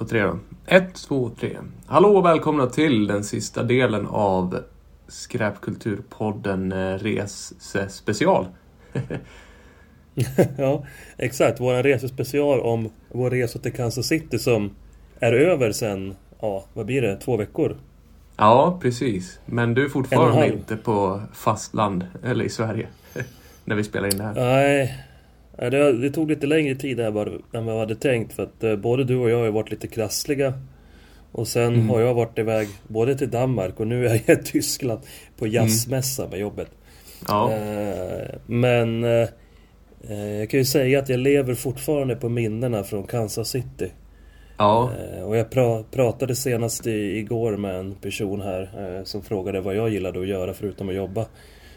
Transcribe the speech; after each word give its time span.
På 0.00 0.06
tre 0.06 0.22
då. 0.22 0.38
Ett, 0.66 0.94
två, 0.94 1.30
tre. 1.40 1.56
Hallå 1.86 2.08
och 2.08 2.24
välkomna 2.24 2.66
till 2.66 3.06
den 3.06 3.24
sista 3.24 3.62
delen 3.62 4.06
av 4.06 4.58
Skräpkulturpodden 5.08 6.72
eh, 6.72 6.94
Resespecial. 6.94 8.46
ja, 10.58 10.86
exakt. 11.16 11.60
Vår 11.60 11.82
resespecial 11.82 12.60
om 12.60 12.90
vår 13.08 13.30
resa 13.30 13.58
till 13.58 13.72
Kansas 13.72 14.06
City 14.06 14.38
som 14.38 14.70
är 15.18 15.32
över 15.32 15.72
sen, 15.72 16.14
ja, 16.40 16.64
vad 16.74 16.86
blir 16.86 17.02
det, 17.02 17.16
två 17.16 17.36
veckor? 17.36 17.76
Ja, 18.36 18.78
precis. 18.82 19.40
Men 19.46 19.74
du 19.74 19.84
är 19.84 19.88
fortfarande 19.88 20.52
inte 20.52 20.76
på 20.76 21.20
fastland, 21.34 22.06
eller 22.24 22.44
i 22.44 22.48
Sverige, 22.48 22.88
när 23.64 23.76
vi 23.76 23.84
spelar 23.84 24.08
in 24.08 24.18
det 24.18 24.24
här. 24.24 24.34
Nej, 24.34 25.04
det, 25.68 25.92
det 25.92 26.10
tog 26.10 26.30
lite 26.30 26.46
längre 26.46 26.74
tid 26.74 27.00
än 27.00 27.14
vad, 27.14 27.28
jag 27.52 27.78
hade 27.78 27.94
tänkt 27.94 28.32
för 28.32 28.42
att 28.42 28.64
eh, 28.64 28.76
både 28.76 29.04
du 29.04 29.16
och 29.16 29.30
jag 29.30 29.36
har 29.38 29.44
ju 29.44 29.50
varit 29.50 29.70
lite 29.70 29.86
krassliga. 29.86 30.54
Och 31.32 31.48
sen 31.48 31.74
Mm. 31.74 31.88
har 31.90 32.00
jag 32.00 32.14
varit 32.14 32.38
iväg 32.38 32.68
både 32.88 33.14
till 33.18 33.30
Danmark 33.30 33.80
och 33.80 33.86
nu 33.86 34.06
är 34.08 34.20
jag 34.26 34.38
i 34.38 34.42
Tyskland 34.44 35.00
på 35.38 35.46
jazzmässa 35.46 36.28
med 36.28 36.38
jobbet. 36.40 36.68
Ja, 37.28 37.52
Eh, 37.52 38.34
Men 38.46 39.04
eh, 39.04 39.28
jag 40.38 40.50
kan 40.50 40.60
ju 40.60 40.64
säga 40.64 40.98
att 40.98 41.08
jag 41.08 41.20
lever 41.20 41.54
fortfarande 41.54 42.16
på 42.16 42.28
minnena 42.28 42.84
från 42.84 43.02
Kansas 43.06 43.48
City. 43.48 43.92
ja, 44.58 44.90
Och 45.24 45.36
jag 45.36 45.46
pra- 45.50 45.84
pratade 45.90 46.34
senast 46.34 46.86
i, 46.86 47.18
igår 47.18 47.56
med 47.56 47.74
en 47.76 47.94
person 47.94 48.40
här 48.40 49.00
som 49.04 49.22
frågade 49.22 49.60
vad 49.60 49.74
jag 49.76 49.88
gillade 49.88 50.20
att 50.20 50.26
göra 50.28 50.54
förutom 50.54 50.88
att 50.88 50.94
jobba. 50.94 51.26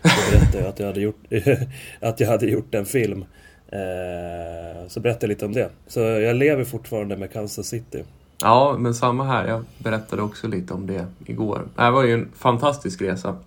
Så 0.02 0.32
berättade 0.32 0.60
jag 0.64 0.68
att 0.68 0.80
jag 0.80 0.88
hade 0.88 1.02
gjort, 1.02 1.24
att 2.00 2.20
jag 2.20 2.28
hade 2.28 2.46
gjort 2.46 2.76
en 2.76 2.86
film. 2.86 3.26
Eh, 3.74 4.88
så 4.88 5.00
berättade 5.00 5.24
jag 5.26 5.30
lite 5.30 5.46
om 5.46 5.54
det. 5.54 5.70
Så 5.88 6.00
jag 6.00 6.36
lever 6.36 6.64
fortfarande 6.64 7.18
med 7.18 7.32
Kansas 7.34 7.68
City. 7.68 8.04
ja, 8.42 8.76
men 8.80 8.94
samma 8.96 9.24
här. 9.24 9.48
Jag 9.48 9.64
berättade 9.78 10.22
också 10.22 10.48
lite 10.48 10.74
om 10.74 10.88
det 10.88 11.06
igår. 11.26 11.62
Det 11.76 11.82
här 11.82 11.92
var 11.92 12.04
ju 12.04 12.14
en 12.14 12.30
fantastisk 12.36 13.02
resa. 13.02 13.38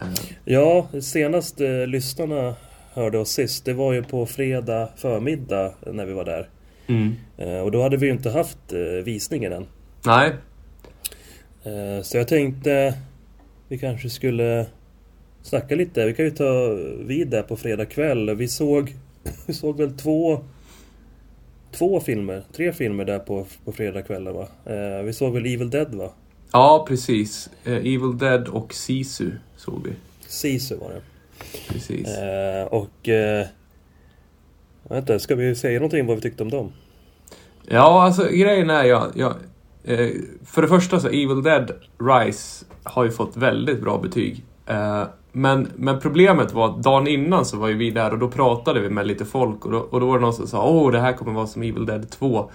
Eh, 0.00 0.08
Ja, 0.44 0.86
senast 1.00 1.60
eh, 1.60 1.86
lyssnarna 1.86 2.54
hörde 2.92 3.18
oss 3.18 3.30
sist, 3.30 3.64
det 3.64 3.72
var 3.72 3.92
ju 3.92 4.02
på 4.02 4.26
fredag 4.26 4.88
förmiddag 4.96 5.72
när 5.92 6.06
vi 6.06 6.12
var 6.12 6.24
där. 6.24 6.48
Mm. 6.86 7.14
Eh, 7.38 7.58
och 7.60 7.70
då 7.70 7.82
hade 7.82 7.96
vi 7.96 8.06
ju 8.06 8.12
inte 8.12 8.30
haft 8.30 8.72
eh, 8.72 9.04
visningen 9.04 9.52
än. 9.52 9.66
Nej, 10.06 10.32
Eh, 11.64 12.02
Så 12.02 12.16
jag 12.16 12.28
tänkte 12.28 12.94
vi 13.68 13.78
kanske 13.78 14.10
skulle 14.10 14.66
snacka 15.42 15.74
lite. 15.74 16.06
Vi 16.06 16.14
kan 16.14 16.24
ju 16.24 16.30
ta 16.30 16.76
vid 17.04 17.28
där 17.28 17.42
på 17.42 17.56
fredag 17.56 17.84
kväll. 17.84 18.34
Vi 18.34 18.48
såg, 18.48 18.94
vi 19.46 19.54
såg 19.54 19.76
väl 19.76 19.92
två, 19.96 20.40
två 21.72 22.00
filmer, 22.00 22.42
tre 22.52 22.72
filmer 22.72 23.04
där 23.04 23.18
på, 23.18 23.46
på 23.64 23.72
fredag 23.72 24.02
kväll 24.02 24.24
va? 24.28 24.48
Eh, 24.64 25.02
Vi 25.04 25.12
såg 25.12 25.32
väl 25.34 25.46
Evil 25.46 25.70
Dead 25.70 25.94
va? 25.94 26.10
ja 26.52 26.84
precis. 26.88 27.50
Eh, 27.64 27.72
Evil 27.76 28.18
Dead 28.18 28.48
och 28.48 28.74
Sisu 28.74 29.30
såg 29.56 29.86
vi. 29.86 29.92
Sisu 30.26 30.76
var 30.76 30.90
det. 30.90 31.00
Precis. 31.68 32.08
Eh, 32.08 32.66
Och... 32.66 33.08
Eh, 33.08 33.46
vänta, 34.82 35.18
ska 35.18 35.34
vi 35.34 35.54
säga 35.54 35.78
någonting 35.78 36.06
vad 36.06 36.16
vi 36.16 36.22
tyckte 36.22 36.42
om 36.42 36.50
dem? 36.50 36.72
Ja, 37.66 38.02
alltså 38.02 38.24
grejen 38.28 38.70
är 38.70 38.84
jag, 38.84 39.12
jag 39.14 39.34
eh, 39.84 40.10
För 40.44 40.62
det 40.62 40.68
första 40.68 41.00
så 41.00 41.08
Evil 41.08 41.42
Dead 41.42 41.72
Rise 41.98 42.64
har 42.82 43.04
ju 43.04 43.10
fått 43.10 43.36
väldigt 43.36 43.80
bra 43.80 43.98
betyg. 43.98 44.44
Men, 45.38 45.68
men 45.76 46.00
problemet 46.00 46.52
var 46.52 46.68
att 46.68 46.82
dagen 46.82 47.06
innan 47.06 47.44
så 47.44 47.56
var 47.56 47.68
ju 47.68 47.74
vi 47.74 47.90
där 47.90 48.12
och 48.12 48.18
då 48.18 48.28
pratade 48.28 48.80
vi 48.80 48.90
med 48.90 49.06
lite 49.06 49.24
folk 49.24 49.66
och 49.66 49.72
då, 49.72 49.78
och 49.78 50.00
då 50.00 50.06
var 50.06 50.14
det 50.14 50.20
någon 50.20 50.34
som 50.34 50.46
sa 50.46 50.68
åh 50.68 50.92
det 50.92 51.00
här 51.00 51.12
kommer 51.12 51.32
vara 51.32 51.46
som 51.46 51.62
Evil 51.62 51.86
Dead 51.86 52.10
2. 52.10 52.50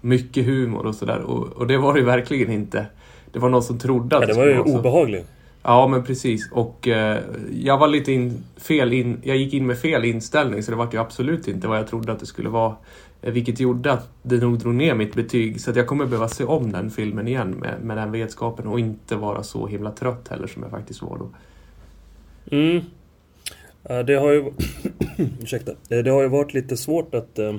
Mycket 0.00 0.46
humor 0.46 0.86
och 0.86 0.94
sådär 0.94 1.20
och, 1.20 1.48
och 1.48 1.66
det 1.66 1.76
var 1.76 1.94
det 1.94 1.98
ju 1.98 2.06
verkligen 2.06 2.52
inte. 2.52 2.86
Det 3.32 3.38
var 3.38 3.48
någon 3.48 3.62
som 3.62 3.78
trodde 3.78 4.16
att 4.16 4.22
Ja, 4.22 4.26
det 4.28 4.34
var 4.34 4.46
ju 4.46 4.60
obehagligt. 4.60 5.26
Ja, 5.62 5.88
men 5.88 6.04
precis. 6.04 6.52
Och 6.52 6.88
eh, 6.88 7.18
jag 7.52 7.78
var 7.78 7.88
lite 7.88 8.12
in, 8.12 8.44
fel 8.56 8.92
in, 8.92 9.20
jag 9.22 9.36
gick 9.36 9.54
in 9.54 9.66
med 9.66 9.78
fel 9.78 10.04
inställning 10.04 10.62
så 10.62 10.70
det 10.70 10.76
var 10.76 10.88
ju 10.92 10.98
absolut 10.98 11.48
inte 11.48 11.68
vad 11.68 11.78
jag 11.78 11.86
trodde 11.86 12.12
att 12.12 12.20
det 12.20 12.26
skulle 12.26 12.48
vara. 12.48 12.76
Eh, 13.22 13.32
vilket 13.32 13.60
gjorde 13.60 13.92
att 13.92 14.08
det 14.22 14.36
nog 14.36 14.58
drog 14.58 14.74
ner 14.74 14.94
mitt 14.94 15.14
betyg. 15.14 15.60
Så 15.60 15.70
att 15.70 15.76
jag 15.76 15.86
kommer 15.86 16.06
behöva 16.06 16.28
se 16.28 16.44
om 16.44 16.72
den 16.72 16.90
filmen 16.90 17.28
igen 17.28 17.50
med, 17.50 17.74
med 17.82 17.96
den 17.96 18.12
vetskapen 18.12 18.66
och 18.66 18.80
inte 18.80 19.16
vara 19.16 19.42
så 19.42 19.66
himla 19.66 19.90
trött 19.90 20.28
heller 20.28 20.46
som 20.46 20.62
jag 20.62 20.70
faktiskt 20.70 21.02
var 21.02 21.18
då. 21.18 21.28
Mm. 22.50 22.80
Det 24.06 24.14
har 24.14 24.32
ju... 24.32 24.44
Ursäkta. 25.42 25.72
Eh, 25.90 25.98
Det 25.98 26.10
har 26.10 26.22
ju 26.22 26.28
varit 26.28 26.54
lite 26.54 26.76
svårt 26.76 27.14
att... 27.14 27.38
eh, 27.38 27.54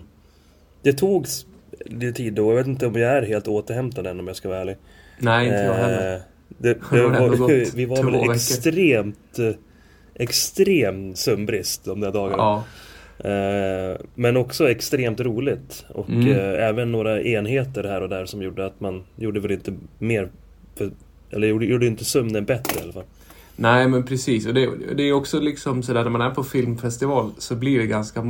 Det 0.81 0.93
togs 0.93 1.45
lite 1.85 2.11
tid 2.17 2.33
då. 2.33 2.51
Jag 2.51 2.55
vet 2.57 2.67
inte 2.67 2.87
om 2.87 2.95
jag 2.95 3.11
är 3.11 3.21
helt 3.21 3.47
återhämtad 3.47 4.07
än 4.07 4.19
om 4.19 4.27
jag 4.27 4.35
ska 4.35 4.49
vara 4.49 4.59
ärlig. 4.61 4.75
Nej, 5.19 5.45
inte 5.47 5.57
jag 5.59 5.73
heller. 5.73 6.15
Eh, 6.15 6.21
Det, 6.57 6.73
Det 6.91 7.01
var, 7.07 7.75
vi 7.75 7.85
var 7.85 8.03
väl 8.03 8.13
veckor. 8.13 8.33
extremt... 8.33 9.37
Extrem 10.17 11.15
sömnbrist 11.15 11.85
de 11.85 11.99
där 11.99 12.11
dagarna. 12.11 12.43
Ja, 12.43 12.63
Men 14.15 14.37
också 14.37 14.69
extremt 14.69 15.19
roligt. 15.19 15.85
Och 15.89 16.09
Mm. 16.09 16.29
även 16.59 16.91
några 16.91 17.21
enheter 17.21 17.83
här 17.83 18.01
och 18.01 18.09
där 18.09 18.25
som 18.25 18.41
gjorde 18.41 18.65
att 18.65 18.79
man 18.79 19.03
gjorde 19.15 19.39
väl 19.39 19.51
inte 19.51 19.73
mer... 19.99 20.29
För, 20.75 20.89
eller 21.31 21.47
gjorde, 21.47 21.65
gjorde 21.65 21.87
inte 21.87 22.05
sömnen 22.05 22.45
bättre 22.45 22.79
i 22.79 22.83
alla 22.83 22.93
fall. 22.93 23.03
Nej 23.55 23.87
men 23.87 24.03
precis. 24.03 24.45
Och 24.47 24.53
det, 24.53 24.69
det 24.97 25.03
är 25.03 25.13
också 25.13 25.39
liksom 25.39 25.83
sådär 25.83 26.03
när 26.03 26.09
man 26.09 26.21
är 26.21 26.29
på 26.29 26.43
filmfestival 26.43 27.31
så 27.37 27.55
blir 27.55 27.79
det 27.79 27.87
ganska 27.87 28.23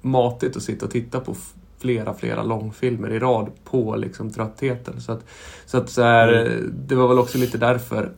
matigt 0.00 0.56
att 0.56 0.62
sitta 0.62 0.86
och 0.86 0.92
titta 0.92 1.20
på 1.20 1.36
flera, 1.78 2.14
flera 2.14 2.42
långfilmer 2.42 3.10
i 3.12 3.18
rad 3.18 3.50
på 3.64 3.96
liksom 3.96 4.30
tröttheten. 4.30 5.00
Så 5.00 5.12
att, 5.12 5.24
så 5.66 5.78
att 5.78 5.90
så 5.90 6.02
här, 6.02 6.28
Mm. 6.32 6.74
det 6.88 6.94
var 6.94 7.08
väl 7.08 7.18
också 7.18 7.38
lite 7.38 7.58
därför 7.58 8.12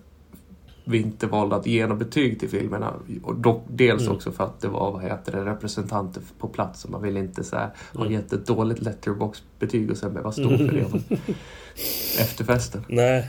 vi 0.85 0.99
inte 0.99 1.27
valde 1.27 1.57
att 1.57 1.67
ge 1.67 1.87
något 1.87 1.99
betyg 1.99 2.41
till 2.41 2.49
filmerna. 2.49 2.95
Och 3.23 3.35
dock, 3.35 3.65
dels 3.69 4.03
Mm. 4.03 4.15
också 4.15 4.33
för 4.33 4.45
att 4.45 4.61
det 4.61 4.69
var 4.69 4.93
vad 4.93 5.03
heter 5.03 5.33
det, 5.33 5.45
representanter 5.45 6.23
på 6.39 6.49
plats 6.49 6.85
och 6.85 6.91
man 6.91 7.03
vill 7.03 7.17
inte 7.17 7.45
så 7.45 7.57
här, 7.57 7.71
ha 7.95 8.01
Mm. 8.01 8.13
gett 8.13 8.33
ett 8.33 8.47
dåligt 8.47 8.83
letterbox-betyg 8.83 9.91
och 9.91 9.97
sen 9.97 10.13
behöva 10.13 10.33
stå 10.33 10.49
för 10.49 10.57
det 10.73 11.17
efter 12.21 12.45
festen. 12.45 12.85
Nej, 12.89 13.29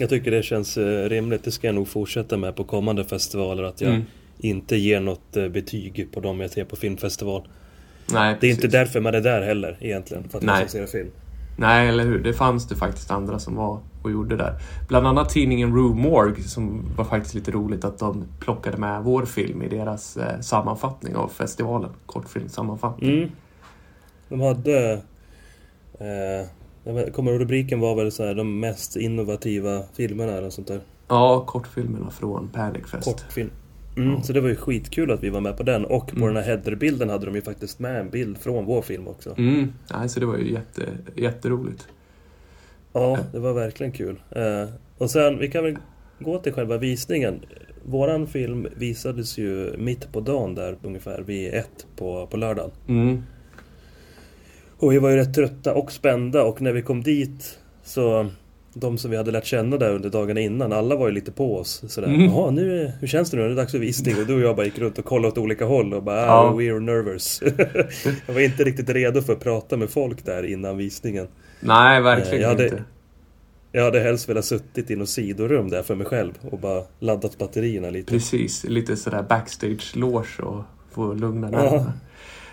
jag 0.00 0.10
tycker 0.10 0.30
det 0.30 0.42
känns 0.42 0.76
eh, 0.76 1.08
rimligt. 1.08 1.44
Det 1.44 1.50
ska 1.50 1.66
jag 1.66 1.74
nog 1.74 1.88
fortsätta 1.88 2.36
med 2.36 2.56
på 2.56 2.64
kommande 2.64 3.04
festivaler. 3.04 3.62
Att 3.62 3.80
jag 3.80 3.90
Mm. 3.90 4.02
inte 4.38 4.76
ger 4.76 5.00
något 5.00 5.36
eh, 5.36 5.48
betyg 5.48 6.08
på 6.12 6.20
dem 6.20 6.40
jag 6.40 6.50
ser 6.50 6.64
på 6.64 6.76
filmfestival. 6.76 7.48
Nej, 8.12 8.36
Det 8.40 8.46
är 8.46 8.50
inte 8.50 8.60
precis. 8.62 8.72
därför 8.72 9.00
man 9.00 9.14
är 9.14 9.20
där 9.20 9.42
heller 9.42 9.76
egentligen. 9.80 10.28
För 10.28 10.38
att 10.38 10.44
Nej. 10.44 10.68
se 10.68 10.86
film. 10.86 11.10
Nej, 11.56 11.88
eller 11.88 12.04
hur? 12.04 12.18
Det 12.18 12.32
fanns 12.32 12.68
det 12.68 12.76
faktiskt 12.76 13.10
andra 13.10 13.38
som 13.38 13.54
var 13.56 13.80
och 14.02 14.10
gjorde 14.10 14.36
där. 14.36 14.54
Bland 14.88 15.06
annat 15.06 15.28
tidningen 15.28 15.74
Rue 15.76 15.94
Morgue 15.94 16.42
som 16.44 16.82
var 16.96 17.04
faktiskt 17.04 17.34
lite 17.34 17.50
roligt 17.50 17.84
att 17.84 17.98
de 17.98 18.24
plockade 18.40 18.76
med 18.76 19.02
vår 19.02 19.24
film 19.24 19.62
i 19.62 19.68
deras 19.68 20.16
eh, 20.16 20.40
sammanfattning 20.40 21.14
av 21.16 21.28
festivalen. 21.28 21.90
Kortfilmssammanfattning. 22.06 23.10
Mm. 23.18 23.30
De 24.28 24.40
hade... 24.40 24.92
Eh, 25.98 26.46
jag 26.84 27.12
kommer 27.12 27.32
rubriken 27.32 27.80
var 27.80 27.94
väl 27.94 28.12
så 28.12 28.24
här, 28.24 28.34
de 28.34 28.60
mest 28.60 28.96
innovativa 28.96 29.82
filmerna 29.96 30.32
eller 30.32 30.50
sånt 30.50 30.68
där. 30.68 30.80
Ja, 31.08 31.44
kortfilmerna 31.46 32.10
från 32.10 32.48
Panic 32.48 32.86
Fest. 32.86 33.04
Kortfilm. 33.04 33.50
Mm, 33.96 34.12
Ja. 34.14 34.22
Så 34.22 34.32
det 34.32 34.40
var 34.40 34.48
ju 34.48 34.56
skitkul 34.56 35.10
att 35.10 35.22
vi 35.22 35.30
var 35.30 35.40
med 35.40 35.56
på 35.56 35.62
den. 35.62 35.84
Och 35.84 36.08
på 36.08 36.16
Mm. 36.16 36.34
den 36.34 36.36
här 36.36 36.50
headerbilden 36.50 37.08
hade 37.10 37.26
de 37.26 37.34
ju 37.34 37.42
faktiskt 37.42 37.78
med 37.78 38.00
en 38.00 38.10
bild 38.10 38.38
från 38.38 38.64
vår 38.64 38.82
film 38.82 39.08
också. 39.08 39.34
Mm, 39.38 39.72
nej, 39.92 40.08
så 40.08 40.20
det 40.20 40.26
var 40.26 40.36
ju 40.38 40.52
jätte, 40.52 40.82
jätteroligt. 41.16 41.88
Ja, 42.92 43.18
det 43.32 43.38
var 43.38 43.52
verkligen 43.52 43.92
kul. 43.92 44.20
Eh, 44.30 44.68
och 44.98 45.10
sen, 45.10 45.38
vi 45.38 45.48
kan 45.50 45.64
väl 45.64 45.76
gå 46.18 46.38
till 46.38 46.52
själva 46.52 46.76
visningen. 46.76 47.40
Våran 47.84 48.26
film 48.26 48.66
visades 48.76 49.38
ju 49.38 49.76
mitt 49.78 50.12
på 50.12 50.20
dagen 50.20 50.54
där 50.54 50.76
ungefär 50.82 51.22
vid 51.22 51.54
ett 51.54 51.86
på, 51.96 52.26
på 52.26 52.36
lördagen. 52.36 52.70
Mm. 52.88 53.22
Och 54.80 54.92
vi 54.92 54.98
var 54.98 55.10
ju 55.10 55.16
rätt 55.16 55.34
trötta 55.34 55.74
och 55.74 55.92
spända 55.92 56.42
och 56.44 56.60
när 56.62 56.72
vi 56.72 56.82
kom 56.82 57.02
dit 57.02 57.58
så 57.84 58.26
de 58.74 58.98
som 58.98 59.10
vi 59.10 59.16
hade 59.16 59.30
lärt 59.30 59.44
känna 59.44 59.76
där 59.76 59.94
under 59.94 60.10
dagarna 60.10 60.40
innan, 60.40 60.72
alla 60.72 60.96
var 60.96 61.06
ju 61.08 61.14
lite 61.14 61.32
på 61.32 61.56
oss. 61.56 61.82
Sådär, 61.88 62.08
Mm. 62.08 62.20
jaha, 62.24 62.50
nu, 62.50 62.92
hur 63.00 63.06
känns 63.08 63.30
det 63.30 63.36
nu? 63.36 63.42
Det 63.46 63.54
är 63.54 63.56
dags 63.56 63.72
för 63.72 63.78
visning. 63.78 64.16
Och 64.20 64.26
du 64.26 64.34
och 64.34 64.40
jag 64.40 64.56
bara 64.56 64.66
gick 64.66 64.78
runt 64.78 64.98
och 64.98 65.04
kollade 65.04 65.28
åt 65.32 65.38
olika 65.38 65.64
håll 65.64 65.94
och 65.94 66.02
bara, 66.02 66.20
Ja. 66.20 66.32
ah, 66.32 66.52
we're 66.52 66.80
nervous. 66.80 67.42
jag 68.26 68.34
var 68.34 68.40
inte 68.40 68.64
riktigt 68.64 68.88
redo 68.90 69.22
för 69.22 69.32
att 69.32 69.40
prata 69.40 69.76
med 69.76 69.90
folk 69.90 70.24
där 70.24 70.42
innan 70.42 70.76
visningen. 70.76 71.28
Nej, 71.60 72.02
verkligen 72.02 72.34
Eh, 72.36 72.40
jag 72.42 72.48
hade- 72.48 72.64
inte. 72.64 72.84
Jag 73.72 73.84
hade 73.84 74.00
helst 74.00 74.28
velat 74.28 74.44
suttit 74.44 74.90
i 74.90 74.96
något 74.96 75.08
sidorum 75.08 75.70
där 75.70 75.82
för 75.82 75.94
mig 75.94 76.06
själv 76.06 76.32
och 76.50 76.58
bara 76.58 76.82
laddat 76.98 77.38
batterierna 77.38 77.90
lite. 77.90 78.12
Precis, 78.12 78.64
lite 78.64 78.96
sådär 78.96 79.22
backstage-loge 79.28 80.40
och 80.42 80.62
få 80.92 81.12
lugna 81.14 81.50
ner. 81.50 81.84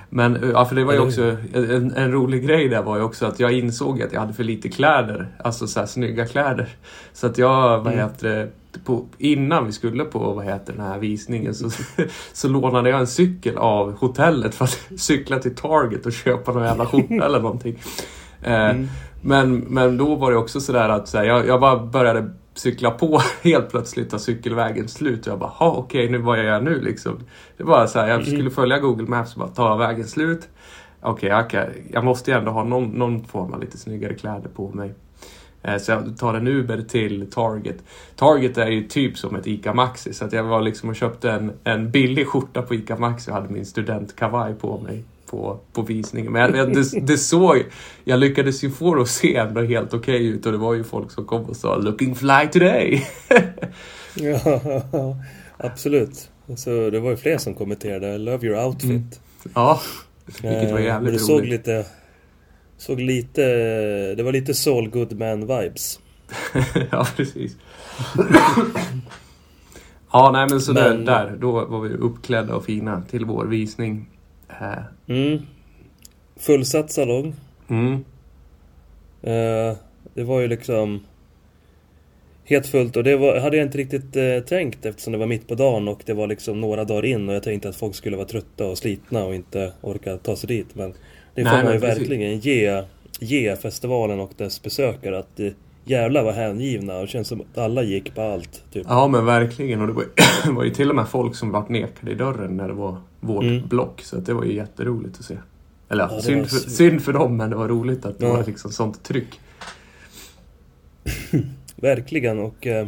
Men 0.10 0.36
eh, 0.44 0.50
ja, 0.50 0.66
för 0.66 0.76
det 0.76 0.84
var 0.84 0.94
ju 0.94 1.00
också 1.00 1.36
en, 1.54 1.94
en 1.96 2.12
rolig 2.12 2.46
grej 2.48 2.68
där 2.70 2.82
var 2.82 2.98
ju 2.98 3.04
också 3.04 3.26
att 3.26 3.40
jag 3.40 3.52
insåg 3.52 4.02
att 4.02 4.14
jag 4.14 4.20
hade 4.20 4.34
för 4.34 4.44
lite 4.44 4.70
kläder. 4.70 5.28
Alltså 5.44 5.68
så 5.68 5.80
här 5.80 5.88
snygga 5.88 6.26
kläder. 6.26 6.68
Så 7.14 7.28
att 7.28 7.38
jag, 7.38 7.80
vad 7.80 7.94
Mm. 7.94 8.00
heter 8.08 8.28
det, 8.30 8.48
på, 8.86 9.06
innan 9.18 9.66
vi 9.66 9.72
skulle 9.72 10.04
på 10.04 10.20
vad 10.20 10.46
heter 10.46 10.74
den 10.74 10.82
här 10.82 10.98
visningen 11.00 11.56
så, 11.56 11.70
så 12.34 12.48
lånade 12.50 12.90
jag 12.90 13.00
en 13.00 13.08
cykel 13.08 13.58
av 13.58 13.98
hotellet 13.98 14.56
för 14.56 14.66
att 14.66 14.80
cykla 14.98 15.40
till 15.40 15.56
Target 15.56 16.06
och 16.06 16.14
köpa 16.14 16.52
någon 16.54 16.64
jävla 16.64 16.86
skjorta 16.86 17.26
eller 17.26 17.40
någonting. 17.40 17.80
Eh, 18.44 18.70
Mm. 18.70 18.88
men, 19.22 19.56
men 19.58 19.98
då 19.98 20.16
var 20.16 20.32
det 20.32 20.38
också 20.38 20.60
sådär 20.62 20.90
att 20.90 21.08
så 21.08 21.18
här, 21.18 21.26
jag, 21.26 21.48
jag 21.48 21.60
bara 21.62 21.80
började 21.86 22.30
cykla 22.60 22.92
på 22.92 23.22
helt 23.44 23.70
plötsligt 23.70 24.10
tar 24.10 24.18
cykelvägen 24.18 24.88
slut 24.88 25.28
och 25.28 25.32
jag 25.32 25.40
bara, 25.40 25.50
ha 25.50 25.72
okej 25.72 26.10
nu 26.10 26.18
vad 26.18 26.38
gör 26.38 26.44
jag 26.46 26.64
nu 26.64 26.82
liksom? 26.82 27.20
Det 27.58 27.64
var 27.64 27.88
så 27.88 28.00
här, 28.00 28.08
jag 28.08 28.28
skulle 28.28 28.50
följa 28.52 28.80
Google 28.80 29.08
Maps 29.08 29.34
och 29.34 29.40
bara 29.40 29.50
ta 29.50 29.76
vägen 29.76 30.08
slut. 30.08 30.48
Okej, 31.02 31.30
jag, 31.30 31.50
kan- 31.50 31.70
jag 31.92 32.04
måste 32.04 32.32
ju 32.32 32.38
ändå 32.38 32.52
ha 32.52 32.64
någon, 32.64 32.84
någon 32.90 33.24
form 33.24 33.54
av 33.54 33.62
lite 33.62 33.78
snyggare 33.78 34.14
kläder 34.14 34.50
på 34.56 34.70
mig. 34.72 34.94
Eh, 35.64 35.78
Så 35.78 35.92
jag 35.92 36.18
tar 36.18 36.34
en 36.34 36.48
Uber 36.48 36.82
till 36.82 37.32
Target. 37.32 37.78
Target 38.16 38.58
är 38.58 38.68
ju 38.68 38.84
typ 38.88 39.18
som 39.18 39.36
ett 39.36 39.48
ICA 39.48 39.74
Maxi 39.74 40.14
så 40.14 40.26
att 40.26 40.34
jag 40.34 40.44
var 40.44 40.62
liksom 40.62 40.90
och 40.90 40.96
köpte 40.96 41.32
en, 41.32 41.52
en 41.64 41.92
billig 41.92 42.28
skjorta 42.28 42.62
på 42.62 42.76
ICA 42.76 42.96
Maxi 42.98 43.32
och 43.32 43.36
hade 43.36 43.50
min 43.50 43.66
studentkavaj 43.66 44.54
på 44.54 44.78
mig 44.78 45.04
på, 45.30 45.60
på 45.74 45.82
visningen. 45.82 46.32
Men 46.32 46.56
jag, 46.56 46.74
det, 46.74 47.00
det 47.08 47.18
såg, 47.18 47.64
jag 48.04 48.20
lyckades 48.20 48.64
ju 48.64 48.72
få 48.72 48.96
det 48.96 49.02
att 49.02 49.08
se 49.10 49.36
ändå 49.36 49.62
helt 49.62 49.94
okej 49.94 50.26
ut 50.28 50.46
och 50.46 50.52
det 50.52 50.58
var 50.58 50.74
ju 50.74 50.84
folk 50.84 51.12
som 51.12 51.26
kom 51.26 51.44
och 51.46 51.56
sa 51.56 51.76
“Looking 51.76 52.16
fly 52.16 52.48
today”. 52.52 53.06
Ja, 54.20 55.18
absolut. 55.58 56.30
Så 56.58 56.90
det 56.90 57.00
var 57.00 57.10
ju 57.10 57.18
fler 57.18 57.38
som 57.38 57.54
kommenterade 57.54 58.18
love 58.18 58.48
your 58.48 58.66
outfit. 58.66 58.90
Mm. 58.90 59.10
ja, 59.54 59.82
vilket 60.42 60.72
var 60.72 60.80
Eh, 60.80 60.86
jävligt 60.86 61.08
det 61.14 61.18
roligt. 61.18 61.26
såg 61.26 61.46
lite... 61.46 61.86
Såg 62.78 63.00
lite... 63.00 63.42
Det 64.18 64.24
var 64.24 64.32
lite 64.32 64.54
Saul 64.54 64.90
Goodman-vibes. 64.90 66.00
ja, 66.92 67.08
precis. 67.18 67.56
ja, 70.12 70.32
nej 70.34 70.48
men 70.50 70.62
så 70.62 70.74
där, 70.74 70.90
Men- 70.96 71.06
där, 71.06 71.38
då 71.40 71.52
var 71.66 71.80
vi 71.82 71.90
uppklädda 71.96 72.56
och 72.56 72.66
fina 72.66 73.02
till 73.02 73.26
vår 73.26 73.46
visning. 73.46 74.10
Eh, 74.62 74.80
Mm. 75.08 75.40
Fullsatt 76.36 76.92
salong. 76.92 77.34
Mm. 77.70 77.94
Eh, 79.24 79.78
det 80.14 80.24
var 80.24 80.40
ju 80.40 80.48
liksom... 80.48 81.04
Helt 82.44 82.68
fullt 82.68 82.96
och 82.98 83.04
det 83.04 83.18
var, 83.18 83.40
hade 83.40 83.58
jag 83.58 83.66
inte 83.66 83.78
riktigt 83.78 84.16
eh, 84.16 84.40
tänkt 84.40 84.86
eftersom 84.86 85.14
det 85.14 85.20
var 85.20 85.28
mitt 85.28 85.48
på 85.48 85.56
dagen 85.56 85.88
och 85.88 86.02
det 86.06 86.14
var 86.14 86.28
liksom 86.28 86.62
några 86.62 86.84
dagar 86.84 87.06
in 87.06 87.30
och 87.30 87.36
jag 87.36 87.44
tänkte 87.44 87.70
att 87.70 87.76
folk 87.76 87.96
skulle 87.96 88.18
vara 88.18 88.28
trötta 88.28 88.68
och 88.68 88.78
slitna 88.78 89.26
och 89.26 89.36
inte 89.36 89.72
orka 89.82 90.18
ta 90.18 90.36
sig 90.36 90.48
dit. 90.48 90.76
Men 90.76 90.94
det 91.34 91.46
får 91.46 91.64
man 91.64 91.74
ju 91.74 91.80
verkligen 91.80 92.40
ge, 92.40 92.84
ge 93.20 93.56
festivalen 93.56 94.20
och 94.20 94.32
dess 94.38 94.62
besökare 94.62 95.20
att 95.20 95.40
eh, 95.40 95.52
jävlar 95.90 96.24
vad 96.24 96.34
hängivna 96.34 96.98
och 96.98 97.08
känns 97.08 97.28
som 97.28 97.42
att 97.42 97.58
alla 97.58 97.84
gick 97.84 98.16
på 98.16 98.22
allt. 98.22 98.64
Typ. 98.72 98.86
Ja 98.90 99.08
men 99.08 99.26
verkligen 99.26 99.82
och 99.82 99.88
det 99.88 99.94
var, 99.94 100.06
det 100.46 100.52
var 100.52 100.64
ju 100.64 100.70
till 100.70 100.90
och 100.90 100.96
med 100.96 101.08
folk 101.08 101.36
som 101.36 101.52
vart 101.52 101.70
nekade 101.70 102.12
i 102.12 102.16
dörren 102.16 102.58
när 102.58 102.68
det 102.68 102.74
var 102.74 102.98
vårt 103.20 103.44
Mm. 103.44 103.68
block 103.68 104.02
så 104.02 104.16
det 104.16 104.34
var 104.34 104.44
ju 104.44 104.54
jätteroligt 104.54 105.20
att 105.20 105.26
se. 105.26 105.38
Eller 105.90 106.04
ja, 106.12 106.22
synd, 106.22 106.50
för, 106.50 106.58
synd 106.70 107.02
för 107.02 107.14
dem 107.14 107.38
men 107.38 107.50
det 107.50 107.56
var 107.56 107.68
roligt 107.68 108.06
att 108.06 108.20
det 108.20 108.26
Ja. 108.26 108.34
var 108.34 108.44
liksom 108.46 108.72
sånt 108.72 109.04
tryck. 109.04 109.40
Verkligen 111.76 112.40
och... 112.40 112.68
Eh, 112.68 112.86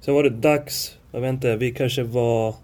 sen 0.00 0.14
var 0.14 0.22
det 0.22 0.30
dags, 0.30 0.96
jag 1.12 1.20
vet 1.20 1.28
inte, 1.32 1.56
vi 1.56 1.70
kanske 1.72 2.02
var... 2.02 2.54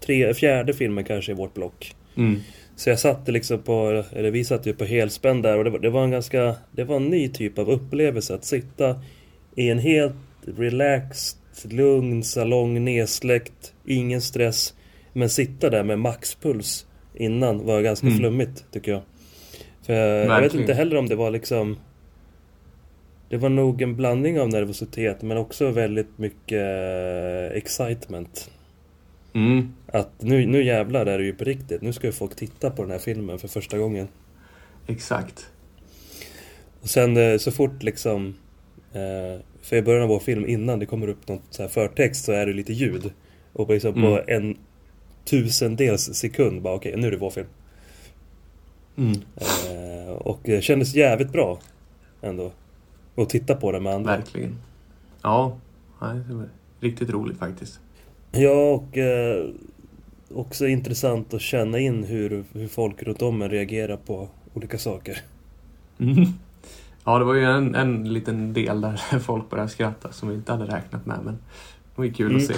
Tre, 0.00 0.34
fjärde 0.34 0.74
filmen 0.74 1.04
kanske 1.04 1.32
i 1.32 1.34
vårt 1.34 1.54
block. 1.54 1.94
Mm. 2.16 2.40
Så 2.76 2.90
jag 2.90 2.98
satte 2.98 3.32
liksom 3.32 3.58
på, 3.58 4.04
eller 4.12 4.30
vi 4.30 4.44
satt 4.44 4.66
ju 4.66 4.72
på 4.74 4.84
helspänn 4.84 5.42
där 5.42 5.58
och 5.58 5.64
det 5.64 5.70
var, 5.70 5.78
det 5.78 5.90
var 5.90 6.04
en 6.04 6.10
ganska, 6.10 6.54
det 6.72 6.84
var 6.84 6.96
en 6.96 7.08
ny 7.08 7.28
typ 7.28 7.58
av 7.58 7.70
upplevelse 7.70 8.34
att 8.34 8.44
sitta 8.44 9.00
i 9.54 9.70
en 9.70 9.78
helt 9.78 10.14
relaxed, 10.56 11.38
lugn 11.72 12.22
salong, 12.24 12.84
nedsläckt, 12.84 13.72
ingen 13.86 14.20
stress. 14.20 14.74
Men 15.12 15.28
sitta 15.30 15.70
där 15.70 15.82
med 15.84 15.98
maxpuls 15.98 16.86
innan 17.14 17.66
var 17.66 17.82
ganska 17.82 18.06
Mm. 18.06 18.18
flummigt 18.18 18.64
tycker 18.72 18.92
jag. 18.92 19.02
För 19.86 19.92
jag 19.92 20.20
vet 20.20 20.28
Verkligen. 20.30 20.60
inte 20.62 20.74
heller 20.74 20.96
om 20.96 21.08
det 21.08 21.14
var 21.16 21.30
liksom 21.30 21.76
Det 23.28 23.36
var 23.36 23.48
nog 23.48 23.82
en 23.82 23.96
blandning 23.96 24.40
av 24.40 24.48
nervositet 24.48 25.22
men 25.22 25.36
också 25.36 25.70
väldigt 25.70 26.18
mycket 26.18 26.62
eh, 26.62 27.56
excitement. 27.56 28.50
Mm. 29.36 29.72
Att 29.86 30.22
nu, 30.22 30.46
nu 30.46 30.64
jävlar 30.64 31.06
är 31.06 31.18
det 31.18 31.24
ju 31.24 31.32
på 31.34 31.44
riktigt. 31.44 31.82
Nu 31.82 31.92
ska 31.92 32.06
ju 32.06 32.12
folk 32.12 32.36
titta 32.36 32.70
på 32.70 32.82
den 32.82 32.90
här 32.90 32.98
filmen 32.98 33.38
för 33.38 33.48
första 33.48 33.78
gången. 33.78 34.08
Exakt. 34.86 35.46
Och 36.80 36.88
sen 36.88 37.16
eh, 37.16 37.38
så 37.38 37.50
fort 37.52 37.82
liksom... 37.82 38.34
Eh, 38.92 39.40
för 39.62 39.76
i 39.76 39.82
början 39.82 40.02
av 40.02 40.08
vår 40.08 40.18
film, 40.18 40.46
innan 40.46 40.78
det 40.78 40.86
kommer 40.86 41.08
upp 41.08 41.28
något 41.28 41.42
så 41.50 41.62
här 41.62 41.68
förtext 41.68 42.24
så 42.24 42.32
är 42.32 42.46
det 42.46 42.52
lite 42.52 42.72
ljud. 42.72 43.12
Och 43.52 43.70
liksom 43.70 43.94
på 43.94 43.98
Mm. 44.20 44.24
en 44.26 44.56
tusendels 45.24 46.14
sekund 46.14 46.62
bara 46.62 46.74
okej, 46.74 46.94
nu 46.96 47.06
är 47.06 47.10
det 47.10 47.16
vår 47.16 47.30
film. 47.30 47.46
Mm. 48.96 49.12
Eh, 49.36 50.12
och 50.12 50.40
det 50.44 50.62
kändes 50.64 50.94
jävligt 50.94 51.32
bra 51.32 51.58
ändå. 52.22 52.52
Att 53.16 53.30
titta 53.30 53.54
på 53.54 53.72
det 53.72 53.80
med 53.80 53.94
andra. 53.94 54.16
Verkligen. 54.16 54.56
Ja, 55.22 55.58
det 56.00 56.34
var 56.34 56.48
riktigt 56.80 57.10
roligt 57.10 57.38
faktiskt. 57.38 57.80
Ja, 58.36 58.70
och 58.74 58.98
eh, 58.98 59.46
också 60.34 60.66
intressant 60.66 61.34
att 61.34 61.40
känna 61.40 61.78
in 61.78 62.04
hur, 62.04 62.44
hur 62.52 62.68
folk 62.68 63.02
runt 63.02 63.22
om 63.22 63.42
en 63.42 63.50
reagerar 63.50 63.96
på 63.96 64.28
olika 64.54 64.78
saker. 64.78 65.18
Mm. 66.00 66.24
Ja, 67.04 67.18
det 67.18 67.24
var 67.24 67.34
ju 67.34 67.44
en, 67.44 67.74
en 67.74 68.12
liten 68.12 68.52
del 68.52 68.80
där 68.80 68.96
folk 69.18 69.50
började 69.50 69.68
skratta 69.70 70.12
som 70.12 70.28
vi 70.28 70.34
inte 70.34 70.52
hade 70.52 70.64
räknat 70.76 71.06
med 71.06 71.18
men 71.24 71.34
det 71.34 71.96
var 71.96 72.04
ju 72.04 72.12
kul 72.12 72.26
Mm. 72.30 72.36
att 72.36 72.46
se. 72.46 72.54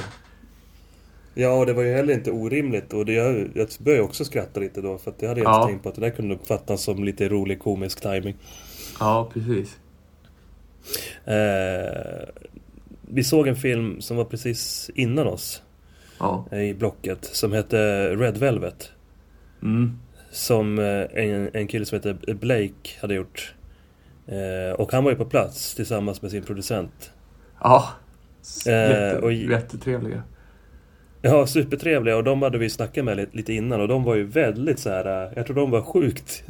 Ja, 1.34 1.52
och 1.52 1.66
det 1.66 1.72
var 1.72 1.82
ju 1.82 1.92
heller 1.92 2.14
inte 2.14 2.30
orimligt 2.30 2.92
och 2.92 3.06
det, 3.06 3.12
jag, 3.12 3.48
jag 3.54 3.68
började 3.78 4.02
också 4.04 4.24
skratta 4.24 4.60
lite 4.60 4.80
då 4.80 4.98
för 4.98 5.10
att 5.10 5.22
jag 5.22 5.28
hade 5.28 5.40
Ja. 5.40 5.56
inte 5.60 5.66
tänkt 5.72 5.82
på 5.82 5.88
att 5.88 5.94
det 5.94 6.00
där 6.00 6.10
kunde 6.10 6.34
uppfattas 6.34 6.82
som 6.82 7.04
lite 7.04 7.28
rolig 7.28 7.58
komisk 7.58 8.00
timing. 8.00 8.34
Ja, 9.00 9.30
precis. 9.32 9.76
Eh, 11.24 12.28
vi 13.10 13.24
såg 13.24 13.48
en 13.48 13.56
film 13.56 14.00
som 14.00 14.16
var 14.16 14.24
precis 14.24 14.90
innan 14.94 15.26
oss 15.26 15.62
Ja. 16.18 16.44
eh, 16.52 16.60
i 16.62 16.74
blocket 16.74 17.24
som 17.24 17.52
hette 17.52 18.08
Red 18.16 18.36
Velvet. 18.36 18.92
Mm. 19.62 19.98
Som 20.30 20.78
eh, 20.78 20.84
en, 21.24 21.50
en 21.52 21.66
kille 21.66 21.84
som 21.86 21.96
heter 21.96 22.34
Blake 22.34 22.90
hade 23.00 23.14
gjort. 23.14 23.54
Eh, 24.26 24.72
och 24.80 24.92
han 24.92 25.04
var 25.04 25.10
ju 25.10 25.16
på 25.16 25.24
plats 25.24 25.74
tillsammans 25.74 26.22
med 26.22 26.30
sin 26.30 26.42
producent. 26.42 27.10
Ja. 27.60 27.88
Eh, 28.66 28.72
Jätte, 28.72 29.18
och- 29.22 29.32
Jättetrevliga. 29.32 30.22
Ja, 31.22 31.46
supertrevliga 31.46 32.16
och 32.16 32.24
de 32.24 32.42
hade 32.42 32.58
vi 32.58 32.70
snackat 32.70 33.04
med 33.04 33.16
lite, 33.16 33.36
lite 33.36 33.52
innan 33.52 33.80
och 33.80 33.88
de 33.88 34.04
var 34.04 34.14
ju 34.14 34.24
väldigt 34.24 34.78
så 34.78 34.90
här. 34.90 35.24
eh, 35.26 35.32
Jag 35.36 35.46
tror 35.46 35.56
de 35.56 35.70
var 35.70 35.82
sjukt 35.82 36.44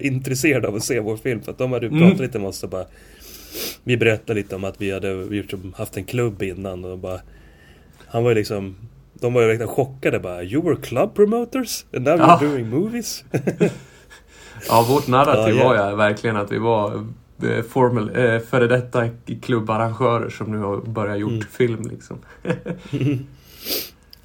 intresserade 0.00 0.68
av 0.68 0.74
att 0.74 0.84
se 0.84 1.00
vår 1.00 1.16
film 1.16 1.40
för 1.42 1.52
att 1.52 1.58
de 1.58 1.72
hade 1.72 1.86
Mm. 1.86 2.00
pratat 2.00 2.20
lite 2.20 2.38
med 2.38 2.48
oss 2.48 2.62
och 2.62 2.70
bara 2.70 2.84
Vi 3.84 3.96
berättade 3.96 4.34
lite 4.34 4.56
om 4.56 4.64
att 4.64 4.80
vi 4.80 4.90
hade 4.90 5.26
haft 5.76 5.96
en 5.96 6.04
klubb 6.04 6.42
innan 6.42 6.84
och 6.84 6.98
bara 6.98 7.20
Han 8.06 8.22
var 8.24 8.30
ju 8.30 8.34
liksom 8.34 8.76
De 9.20 9.34
var 9.34 9.40
ju 9.42 9.46
verkligen 9.48 9.68
chockade 9.68 10.20
bara 10.20 10.42
You 10.42 10.62
were 10.64 10.76
club 10.76 11.14
promoters? 11.14 11.84
And 11.96 12.04
now 12.04 12.18
Ja. 12.18 12.38
you're 12.42 12.50
doing 12.50 12.68
movies? 12.68 13.24
Ja, 14.68 14.86
vårt 14.88 15.08
narrativ 15.08 15.54
Ja, 15.56 15.64
var 15.68 15.90
ju 15.90 15.96
verkligen 15.96 16.36
att 16.36 16.52
vi 16.52 16.58
var 16.58 16.94
eh, 17.42 17.62
formel, 17.68 18.10
eh, 18.16 18.38
före 18.40 18.66
detta 18.66 19.08
klubbarrangörer 19.42 20.28
som 20.30 20.50
nu 20.52 20.58
har 20.58 20.76
börjat 20.76 21.18
gjort 21.18 21.30
Mm. 21.32 21.44
film 21.50 21.88
liksom. 21.90 22.18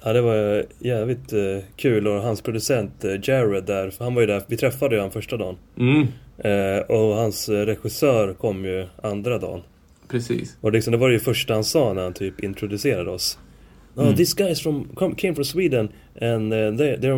Ja 0.02 0.12
det 0.12 0.20
var 0.20 0.64
jävligt 0.78 1.32
eh, 1.32 1.64
kul 1.76 2.06
och 2.08 2.22
hans 2.22 2.42
producent 2.42 3.04
eh, 3.04 3.10
Jared 3.22 3.64
där, 3.64 3.92
han 3.98 4.14
var 4.14 4.20
ju 4.20 4.26
där, 4.26 4.42
vi 4.46 4.56
träffade 4.56 4.94
ju 4.94 5.00
han 5.00 5.10
första 5.10 5.36
dagen. 5.36 5.56
Mm, 5.78 6.06
och 6.88 7.16
hans 7.16 7.48
regissör 7.48 8.34
kom 8.34 8.64
ju 8.64 8.86
andra 9.02 9.38
dagen. 9.38 9.60
precis. 10.08 10.56
Och 10.60 10.72
liksom, 10.72 10.90
det 10.92 10.96
var 10.98 11.08
det 11.08 11.14
ju 11.14 11.20
första 11.20 11.54
han 11.54 11.64
sa 11.64 11.92
när 11.92 12.02
han 12.02 12.12
typ 12.12 12.40
introducerade 12.44 13.10
oss. 13.10 13.38
Oh, 13.96 14.02
Mm. 14.04 14.16
these 14.16 14.34
guys 14.44 14.60
from 14.62 14.88
come, 14.96 15.14
came 15.14 15.34
from 15.34 15.44
Sweden 15.44 15.88
and 16.20 16.52
uh, 16.52 16.76
they, 16.78 16.96
they 17.00 17.10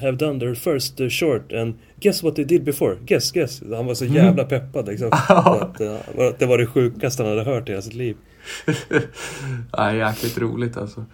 have 0.00 0.16
done 0.18 0.38
their 0.40 0.54
first 0.54 1.00
uh, 1.00 1.08
short 1.08 1.52
and 1.52 1.74
guess 2.00 2.22
what 2.22 2.34
they 2.36 2.44
did 2.44 2.64
before? 2.64 2.96
Guess, 3.06 3.32
guess. 3.32 3.62
Han 3.76 3.86
var 3.86 3.94
så 3.94 4.04
Mm. 4.04 4.16
jävla 4.16 4.44
peppad 4.44 4.86
liksom. 4.86 5.08
Att, 5.28 5.80
uh, 5.80 5.96
det 6.38 6.46
var 6.46 6.58
det 6.58 6.66
sjukaste 6.66 7.22
han 7.22 7.30
hade 7.38 7.44
hört 7.50 7.68
i 7.68 7.72
hela 7.72 7.82
sitt 7.82 7.94
liv. 7.94 8.16
ja, 9.72 9.92
jäkligt 9.92 10.38
roligt 10.38 10.76
alltså. 10.76 11.04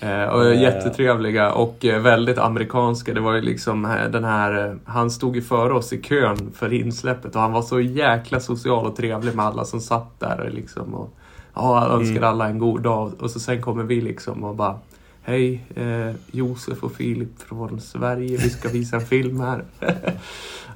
Eh, 0.00 0.24
och 0.24 0.46
Eh. 0.46 0.62
jättetrevliga 0.62 1.52
och 1.52 1.84
eh, 1.84 2.02
väldigt 2.02 2.38
amerikanska. 2.38 3.14
Det 3.14 3.20
var 3.20 3.34
ju 3.34 3.40
liksom 3.40 3.82
den 4.12 4.24
här... 4.24 4.76
Han 4.84 5.10
stod 5.10 5.36
ju 5.36 5.42
före 5.42 5.72
oss 5.72 5.92
i 5.92 6.02
kön 6.02 6.52
för 6.54 6.72
insläppet 6.72 7.34
och 7.34 7.40
han 7.40 7.52
var 7.52 7.62
så 7.62 7.80
jäkla 7.80 8.40
social 8.40 8.86
och 8.86 8.96
trevlig 8.96 9.34
med 9.34 9.44
alla 9.44 9.64
som 9.64 9.80
satt 9.80 10.20
där 10.20 10.50
liksom. 10.54 10.94
Och, 10.94 11.10
ja, 11.54 11.88
önskade 11.88 12.18
Mm. 12.18 12.30
alla 12.30 12.48
en 12.48 12.58
god 12.58 12.82
dag. 12.82 13.12
Och 13.22 13.30
så 13.30 13.40
sen 13.40 13.62
kommer 13.62 13.82
vi 13.84 14.00
liksom 14.00 14.44
och 14.44 14.54
bara... 14.56 14.78
Hej, 15.26 15.64
eh, 15.76 16.14
Josef 16.30 16.82
och 16.84 16.92
Filip 16.92 17.42
från 17.48 17.80
Sverige. 17.80 18.36
Vi 18.36 18.50
ska 18.50 18.68
visa 18.68 18.96
en 18.96 19.06
film 19.06 19.40
här. 19.40 19.64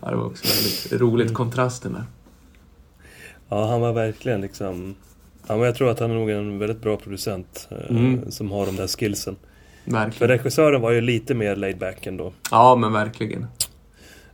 ja, 0.03 0.11
det 0.11 0.17
var 0.17 0.25
också 0.27 0.45
väldigt 0.49 1.01
roligt, 1.03 1.27
Mm. 1.27 1.35
kontrasten 1.35 1.93
där. 1.93 2.05
Ja, 3.49 3.71
han 3.71 3.81
var 3.81 3.93
verkligen 3.93 4.41
liksom... 4.41 4.95
Ja, 5.47 5.57
men 5.57 5.65
jag 5.67 5.75
tror 5.75 5.91
att 5.91 5.99
han 6.01 6.11
är 6.11 6.15
nog 6.15 6.31
en 6.31 6.59
väldigt 6.59 6.81
bra 6.83 6.97
producent 6.97 7.69
eh, 7.71 7.91
Mm. 7.97 8.31
som 8.31 8.51
har 8.51 8.67
de 8.67 8.77
där 8.77 8.87
skillsen. 8.87 9.37
För 9.85 9.93
Verkligen. 9.93 10.29
regissören 10.29 10.81
var 10.81 10.91
ju 10.91 11.01
lite 11.01 11.35
mer 11.35 11.57
laid 11.57 11.79
back 11.79 12.07
ändå. 12.07 12.33
Ja, 12.51 12.77
men 12.77 12.93
verkligen. 12.93 13.47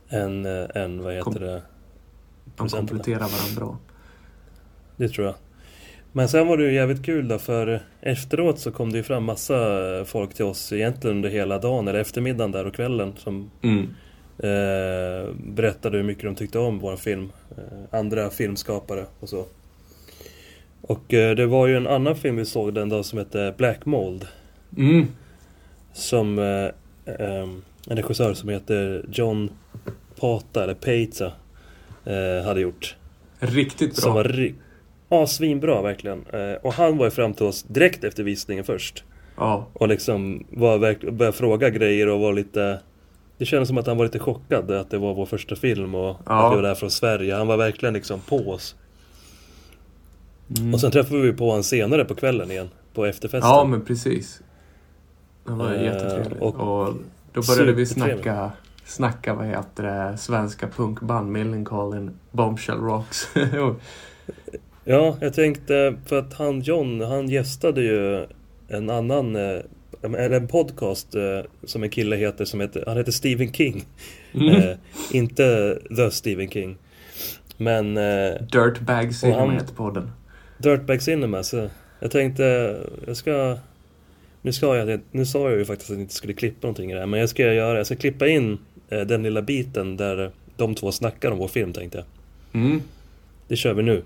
Än, 0.09 0.45
äh, 0.45 0.65
än 0.75 1.03
vad 1.03 1.13
heter 1.13 1.23
Kom- 1.23 1.33
det? 1.33 1.61
De 2.55 2.69
kompletterar 2.69 3.19
varandra 3.19 3.55
bra. 3.59 3.77
Det 4.97 5.09
tror 5.09 5.25
jag. 5.27 5.35
Men 6.17 6.27
sen 6.29 6.47
var 6.47 6.57
det 6.57 6.63
ju 6.63 6.73
jävligt 6.73 7.05
kul 7.05 7.27
då 7.27 7.39
för 7.39 7.79
efteråt 8.01 8.59
så 8.59 8.71
kom 8.71 8.91
det 8.91 8.97
ju 8.97 9.03
fram 9.03 9.23
massa 9.23 9.55
folk 10.05 10.33
till 10.33 10.45
oss 10.45 10.73
egentligen 10.73 11.15
under 11.17 11.29
hela 11.29 11.59
dagen 11.59 11.87
eller 11.87 11.99
eftermiddagen 11.99 12.51
där 12.51 12.65
och 12.67 12.73
kvällen 12.75 13.13
som 13.17 13.51
Mm. 13.63 13.79
eh, 14.37 15.33
berättade 15.53 15.97
hur 15.97 16.03
mycket 16.03 16.23
de 16.23 16.35
tyckte 16.35 16.59
om 16.59 16.79
vår 16.79 16.95
film. 16.95 17.31
Eh, 17.57 17.99
andra 17.99 18.29
filmskapare 18.29 19.05
och 19.19 19.29
så. 19.29 19.45
Och 20.81 21.13
eh, 21.13 21.35
det 21.35 21.45
var 21.45 21.67
ju 21.67 21.77
en 21.77 21.87
annan 21.87 22.15
film 22.15 22.35
vi 22.35 22.45
såg 22.45 22.73
den 22.73 22.89
dag 22.89 23.05
som 23.05 23.19
hette 23.19 23.53
Black 23.57 23.85
Mold. 23.85 24.27
Mm. 24.77 25.07
Som 25.93 26.39
eh, 26.39 26.69
en 27.87 27.97
regissör 27.97 28.33
som 28.33 28.49
heter 28.49 29.05
John 29.11 29.49
Pata 30.19 30.63
eller 30.63 30.73
Peita 30.73 31.25
eh, 32.05 32.45
hade 32.45 32.61
gjort. 32.61 32.95
Riktigt 33.39 33.95
Som 33.95 34.13
bra. 34.13 34.23
var 34.23 34.29
ri- 34.29 34.53
ja, 35.19 35.27
svinbra 35.27 35.81
verkligen. 35.81 36.25
Eh, 36.33 36.53
och 36.63 36.73
han 36.73 36.97
var 36.97 37.05
ju 37.05 37.11
fram 37.11 37.33
till 37.33 37.45
oss 37.45 37.63
direkt 37.63 38.03
efter 38.03 38.23
visningen 38.23 38.63
först. 38.65 39.03
Ja. 39.37 39.67
Och 39.73 39.87
liksom 39.87 40.45
var 40.49 40.79
började 41.11 41.37
fråga 41.37 41.69
grejer 41.69 42.07
och 42.09 42.19
var 42.19 42.33
lite... 42.33 42.79
Det 43.37 43.45
kändes 43.45 43.67
som 43.67 43.77
att 43.77 43.87
han 43.87 43.97
var 43.97 44.05
lite 44.05 44.19
chockad 44.19 44.71
att 44.71 44.89
det 44.89 44.97
var 44.97 45.13
vår 45.13 45.25
första 45.25 45.55
film 45.55 45.95
och 45.95 46.15
Ja. 46.25 46.45
att 46.47 46.51
vi 46.51 46.55
var 46.55 46.63
där 46.63 46.75
från 46.75 46.91
Sverige. 46.91 47.35
Han 47.35 47.47
var 47.47 47.57
verkligen 47.57 47.93
liksom 47.93 48.19
på 48.19 48.37
oss. 48.51 48.75
Och 50.73 50.81
sen 50.81 50.91
träffade 50.91 51.21
vi 51.21 51.33
på 51.33 51.47
honom 51.49 51.63
senare 51.63 52.05
på 52.05 52.15
kvällen 52.15 52.51
igen. 52.51 52.69
På 52.93 53.05
efterfesten. 53.05 53.49
ja, 53.51 53.63
men 53.63 53.81
precis. 53.85 54.41
Det 55.45 55.51
var 55.51 55.73
Eh, 55.73 55.83
jättetrevligt. 55.83 56.41
och 56.41 56.55
Och, 56.87 56.93
då 57.33 57.41
började 57.41 57.71
vi 57.73 57.85
snacka, 57.85 58.51
snacka 58.85 59.33
vad 59.33 59.45
heter 59.45 59.83
det, 59.83 60.17
svenska 60.17 60.67
punkband 60.67 61.31
Millencolin, 61.31 62.11
Bombshell 62.31 62.77
Rocks. 62.79 63.27
Ja, 64.87 65.17
jag 65.21 65.33
tänkte 65.33 65.95
för 66.05 66.19
att 66.19 66.33
han 66.33 66.61
John, 66.61 67.01
han 67.01 67.29
gästade 67.29 67.81
ju 67.81 68.25
en 68.67 68.89
annan, 68.89 69.35
eh, 69.35 69.59
eller 70.01 70.31
en 70.31 70.47
podcast 70.47 71.15
eh, 71.15 71.39
som 71.63 71.83
en 71.83 71.89
kille 71.89 72.15
heter 72.15 72.45
som 72.45 72.59
heter, 72.61 72.83
han 72.87 72.97
heter 72.97 73.11
Stephen 73.11 73.53
King. 73.53 73.85
Mm. 74.33 74.55
Eh, 74.55 74.75
inte 75.11 75.77
The 75.95 76.11
Stephen 76.11 76.49
King. 76.49 76.77
Men 77.57 77.97
eh, 77.97 78.41
Dirtbag 78.51 79.15
Cinema 79.15 79.39
han- 79.39 79.51
heter 79.51 79.75
podden. 79.75 80.11
Dirtbag 80.57 81.01
Cinema, 81.01 81.43
så 81.43 81.69
jag 81.99 82.11
tänkte 82.11 82.77
jag 83.07 83.17
ska 83.17 83.57
nu, 84.41 84.53
ska 84.53 84.75
jag, 84.77 84.99
nu 85.11 85.25
sa 85.25 85.49
jag 85.49 85.59
ju 85.59 85.65
faktiskt 85.65 85.89
att 85.91 85.95
jag 85.97 86.01
inte 86.03 86.13
skulle 86.13 86.33
klippa 86.33 86.67
någonting 86.67 86.91
i 86.91 86.93
det 86.93 86.99
här, 86.99 87.07
men 87.07 87.19
jag 87.19 87.29
ska 87.29 87.53
göra, 87.53 87.77
jag 87.77 87.85
ska 87.85 87.95
klippa 87.95 88.27
in 88.27 88.57
eh, 88.89 89.01
den 89.01 89.23
lilla 89.23 89.41
biten 89.41 89.97
där 89.97 90.31
de 90.57 90.75
två 90.75 90.91
snackar 90.91 91.31
om 91.31 91.37
vår 91.37 91.47
film 91.47 91.73
tänkte 91.73 91.97
jag. 91.97 92.61
Mm. 92.61 92.81
Det 93.47 93.55
kör 93.55 93.73
vi 93.73 93.83
nu. 93.83 94.03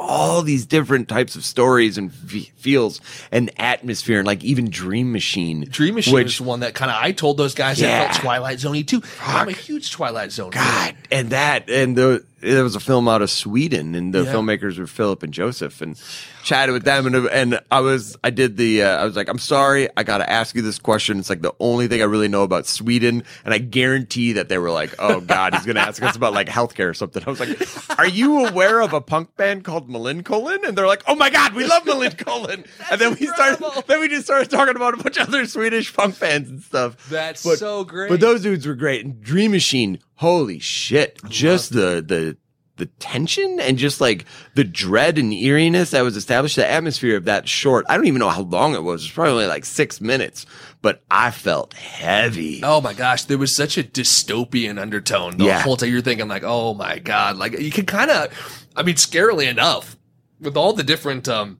All 0.00 0.42
these 0.42 0.64
different 0.64 1.08
types 1.08 1.34
of 1.34 1.44
stories 1.44 1.98
and 1.98 2.12
fe- 2.14 2.50
feels 2.56 3.00
and 3.32 3.50
atmosphere 3.58 4.18
and 4.18 4.26
like 4.26 4.44
even 4.44 4.70
Dream 4.70 5.12
Machine. 5.12 5.66
Dream 5.68 5.96
Machine 5.96 6.14
which 6.14 6.34
is 6.34 6.40
one 6.40 6.60
that 6.60 6.74
kind 6.74 6.90
of 6.90 6.96
I 7.00 7.12
told 7.12 7.36
those 7.36 7.54
guys 7.54 7.80
Yeah. 7.80 7.88
that 7.88 8.12
felt 8.12 8.22
Twilight 8.22 8.60
Zone 8.60 8.82
too. 8.84 9.02
I'm 9.20 9.48
a 9.48 9.52
huge 9.52 9.90
Twilight 9.90 10.30
Zone. 10.32 10.52
fan. 10.52 10.62
God, 10.94 10.96
and 11.10 11.30
that, 11.30 11.68
and 11.68 11.96
the, 11.96 12.24
there 12.40 12.62
was 12.64 12.74
a 12.76 12.80
film 12.80 13.08
out 13.08 13.22
of 13.22 13.30
Sweden, 13.30 13.94
and 13.94 14.12
the 14.14 14.22
Yeah. 14.24 14.32
filmmakers 14.32 14.78
were 14.78 14.86
Philip 14.86 15.22
and 15.22 15.32
Joseph, 15.34 15.80
and 15.80 16.00
chatted 16.44 16.72
with 16.72 16.84
them, 16.84 17.06
and 17.06 17.26
and 17.26 17.60
I 17.70 17.80
was, 17.80 18.16
I 18.24 18.30
did 18.30 18.56
the, 18.56 18.82
uh, 18.84 19.02
I 19.02 19.04
was 19.04 19.16
like, 19.16 19.28
I'm 19.28 19.38
sorry, 19.38 19.88
I 19.96 20.02
got 20.02 20.18
to 20.18 20.30
ask 20.30 20.54
you 20.54 20.62
this 20.62 20.78
question. 20.78 21.18
It's 21.18 21.28
like 21.28 21.42
the 21.42 21.52
only 21.60 21.88
thing 21.88 22.00
I 22.00 22.04
really 22.04 22.28
know 22.28 22.42
about 22.42 22.66
Sweden, 22.66 23.22
and 23.44 23.52
I 23.52 23.58
guarantee 23.58 24.32
that 24.34 24.48
they 24.48 24.58
were 24.58 24.70
like, 24.70 24.94
oh 24.98 25.20
God, 25.20 25.54
he's 25.54 25.66
gonna 25.66 25.80
ask 25.80 26.02
us 26.02 26.16
about 26.16 26.32
like 26.32 26.48
healthcare 26.48 26.88
or 26.88 26.94
something. 26.94 27.22
I 27.26 27.30
was 27.30 27.40
like, 27.40 27.98
are 27.98 28.06
you 28.08 28.46
aware 28.46 28.80
of 28.80 28.92
a 28.92 29.00
punk 29.00 29.36
band 29.36 29.64
called 29.64 29.88
Malincolin? 29.90 30.66
And 30.66 30.76
they're 30.78 30.86
like, 30.86 31.02
oh 31.06 31.14
my 31.14 31.30
God, 31.30 31.54
we 31.54 31.66
love 31.66 31.82
Malincolin. 31.84 32.66
and 32.90 33.00
then 33.00 33.16
we 33.20 33.26
started, 33.26 33.64
then 33.86 34.00
we 34.00 34.08
just 34.08 34.24
started 34.24 34.48
talking 34.50 34.76
about 34.76 34.94
a 34.98 35.02
bunch 35.02 35.16
of 35.18 35.28
other 35.28 35.44
Swedish 35.46 35.92
punk 35.92 36.18
bands 36.18 36.48
and 36.48 36.62
stuff. 36.62 37.08
That's 37.10 37.42
But- 37.42 37.58
so 37.58 37.84
great. 37.84 38.08
But 38.10 38.20
those 38.20 38.42
dudes 38.42 38.66
were 38.66 38.74
great. 38.74 39.04
And 39.04 39.20
Dream 39.22 39.50
Machine, 39.50 39.98
holy 40.18 40.58
shit. 40.60 41.18
Just 41.28 41.72
the 41.72 42.02
the 42.06 42.36
the 42.76 42.86
tension 43.00 43.58
and 43.58 43.76
just 43.76 44.00
like 44.00 44.24
the 44.54 44.62
dread 44.62 45.18
and 45.18 45.32
eeriness 45.32 45.90
that 45.90 46.02
was 46.02 46.16
established, 46.16 46.54
the 46.54 46.64
atmosphere 46.70 47.16
of 47.16 47.24
that 47.24 47.48
short. 47.48 47.84
I 47.88 47.96
don't 47.96 48.06
even 48.06 48.20
know 48.20 48.28
how 48.28 48.42
long 48.42 48.74
it 48.76 48.84
was. 48.84 49.02
It 49.02 49.06
was 49.06 49.10
probably 49.12 49.32
only 49.32 49.46
like 49.46 49.64
six 49.64 50.00
minutes, 50.00 50.46
but 50.80 51.02
I 51.10 51.32
felt 51.32 51.74
heavy. 51.74 52.60
Oh 52.62 52.80
my 52.80 52.94
gosh, 52.94 53.24
there 53.24 53.36
was 53.36 53.56
such 53.56 53.78
a 53.78 53.82
dystopian 53.82 54.78
undertone 54.80 55.38
the 55.38 55.46
Yeah. 55.46 55.60
whole 55.62 55.76
time. 55.76 55.90
You're 55.90 56.02
thinking 56.02 56.28
like, 56.28 56.44
oh 56.44 56.72
my 56.74 57.00
god, 57.00 57.36
like 57.36 57.58
you 57.58 57.72
can 57.72 57.84
kind 57.84 58.12
of, 58.12 58.66
I 58.76 58.84
mean, 58.84 58.94
scarily 58.94 59.48
enough, 59.50 59.96
with 60.40 60.56
all 60.56 60.72
the 60.72 60.84
different 60.84 61.28
um 61.28 61.58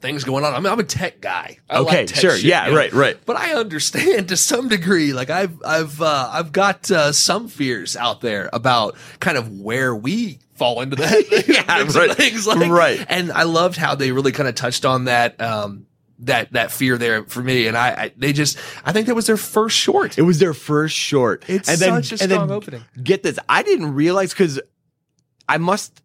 things 0.00 0.24
going 0.24 0.44
on. 0.44 0.54
I 0.54 0.60
mean, 0.60 0.72
I'm 0.72 0.78
a 0.80 0.84
tech 0.84 1.20
guy. 1.20 1.58
I 1.68 1.78
Okay, 1.78 1.98
like 2.00 2.06
tech 2.08 2.18
sure. 2.18 2.36
shit, 2.36 2.44
Yeah, 2.44 2.66
you 2.66 2.72
know? 2.72 2.78
right, 2.78 2.92
right. 2.92 3.16
But 3.26 3.36
I 3.36 3.54
understand 3.54 4.28
to 4.30 4.36
some 4.36 4.68
degree. 4.68 5.12
Like 5.12 5.30
I've 5.30 5.62
I've 5.64 6.00
uh, 6.00 6.30
I've 6.32 6.52
got 6.52 6.90
uh, 6.90 7.12
some 7.12 7.48
fears 7.48 7.96
out 7.96 8.20
there 8.20 8.48
about 8.52 8.96
kind 9.20 9.36
of 9.38 9.50
where 9.60 9.94
we 9.94 10.38
fall 10.54 10.80
into 10.80 10.96
that 10.96 11.44
Yeah, 11.48 11.98
right, 11.98 12.16
things. 12.16 12.46
Like, 12.46 12.70
right. 12.70 13.04
And 13.08 13.30
I 13.32 13.42
loved 13.42 13.76
how 13.76 13.94
they 13.94 14.12
really 14.12 14.32
kind 14.32 14.48
of 14.48 14.54
touched 14.54 14.84
on 14.84 15.04
that. 15.04 15.40
Um, 15.40 15.86
that 16.20 16.54
that 16.54 16.70
fear 16.72 16.96
there 16.96 17.24
for 17.24 17.42
me, 17.42 17.66
and 17.66 17.76
I, 17.76 17.88
I 18.04 18.12
they 18.16 18.32
just 18.32 18.56
I 18.86 18.92
think 18.92 19.06
that 19.08 19.14
was 19.14 19.26
their 19.26 19.36
first 19.36 19.76
short. 19.76 20.16
It 20.16 20.22
was 20.22 20.38
their 20.38 20.54
first 20.54 20.96
short. 20.96 21.44
It's 21.46 21.68
and 21.68 21.78
then, 21.78 22.02
such 22.02 22.18
a 22.20 22.22
and 22.22 22.30
then 22.32 22.38
strong 22.38 22.50
opening. 22.52 22.84
Get 23.02 23.22
this. 23.22 23.38
I 23.50 23.62
didn't 23.62 23.92
realize 23.92 24.30
because 24.32 24.58
I 25.46 25.58
must, 25.58 26.00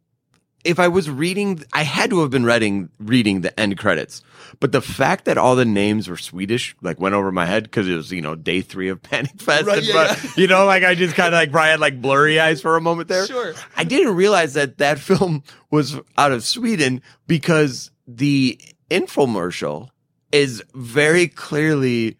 if 0.63 0.79
I 0.79 0.87
was 0.87 1.09
reading, 1.09 1.63
I 1.73 1.83
had 1.83 2.09
to 2.11 2.21
have 2.21 2.29
been 2.29 2.45
reading, 2.45 2.89
reading 2.99 3.41
the 3.41 3.57
end 3.59 3.77
credits. 3.77 4.21
But 4.59 4.71
the 4.71 4.81
fact 4.81 5.25
that 5.25 5.37
all 5.37 5.55
the 5.55 5.65
names 5.65 6.07
were 6.07 6.17
Swedish, 6.17 6.75
like 6.81 6.99
went 6.99 7.15
over 7.15 7.31
my 7.31 7.45
head 7.45 7.63
because 7.63 7.87
it 7.87 7.95
was, 7.95 8.11
you 8.11 8.21
know, 8.21 8.35
day 8.35 8.61
three 8.61 8.89
of 8.89 9.01
Panic 9.03 9.41
Fest. 9.41 9.65
Right, 9.65 9.79
and, 9.79 9.87
yeah, 9.87 9.93
but, 9.93 10.23
yeah. 10.23 10.29
You 10.35 10.47
know, 10.47 10.65
like 10.65 10.83
I 10.83 10.95
just 10.95 11.15
kind 11.15 11.33
of 11.33 11.33
like 11.33 11.51
probably 11.51 11.71
had 11.71 11.79
like 11.79 12.01
blurry 12.01 12.39
eyes 12.39 12.61
for 12.61 12.77
a 12.77 12.81
moment 12.81 13.07
there. 13.07 13.25
Sure. 13.25 13.53
I 13.75 13.83
didn't 13.83 14.15
realize 14.15 14.53
that 14.53 14.77
that 14.77 14.99
film 14.99 15.43
was 15.69 15.99
out 16.17 16.31
of 16.31 16.43
Sweden 16.43 17.01
because 17.27 17.91
the 18.07 18.59
infomercial 18.89 19.89
is 20.31 20.63
very 20.73 21.27
clearly 21.27 22.17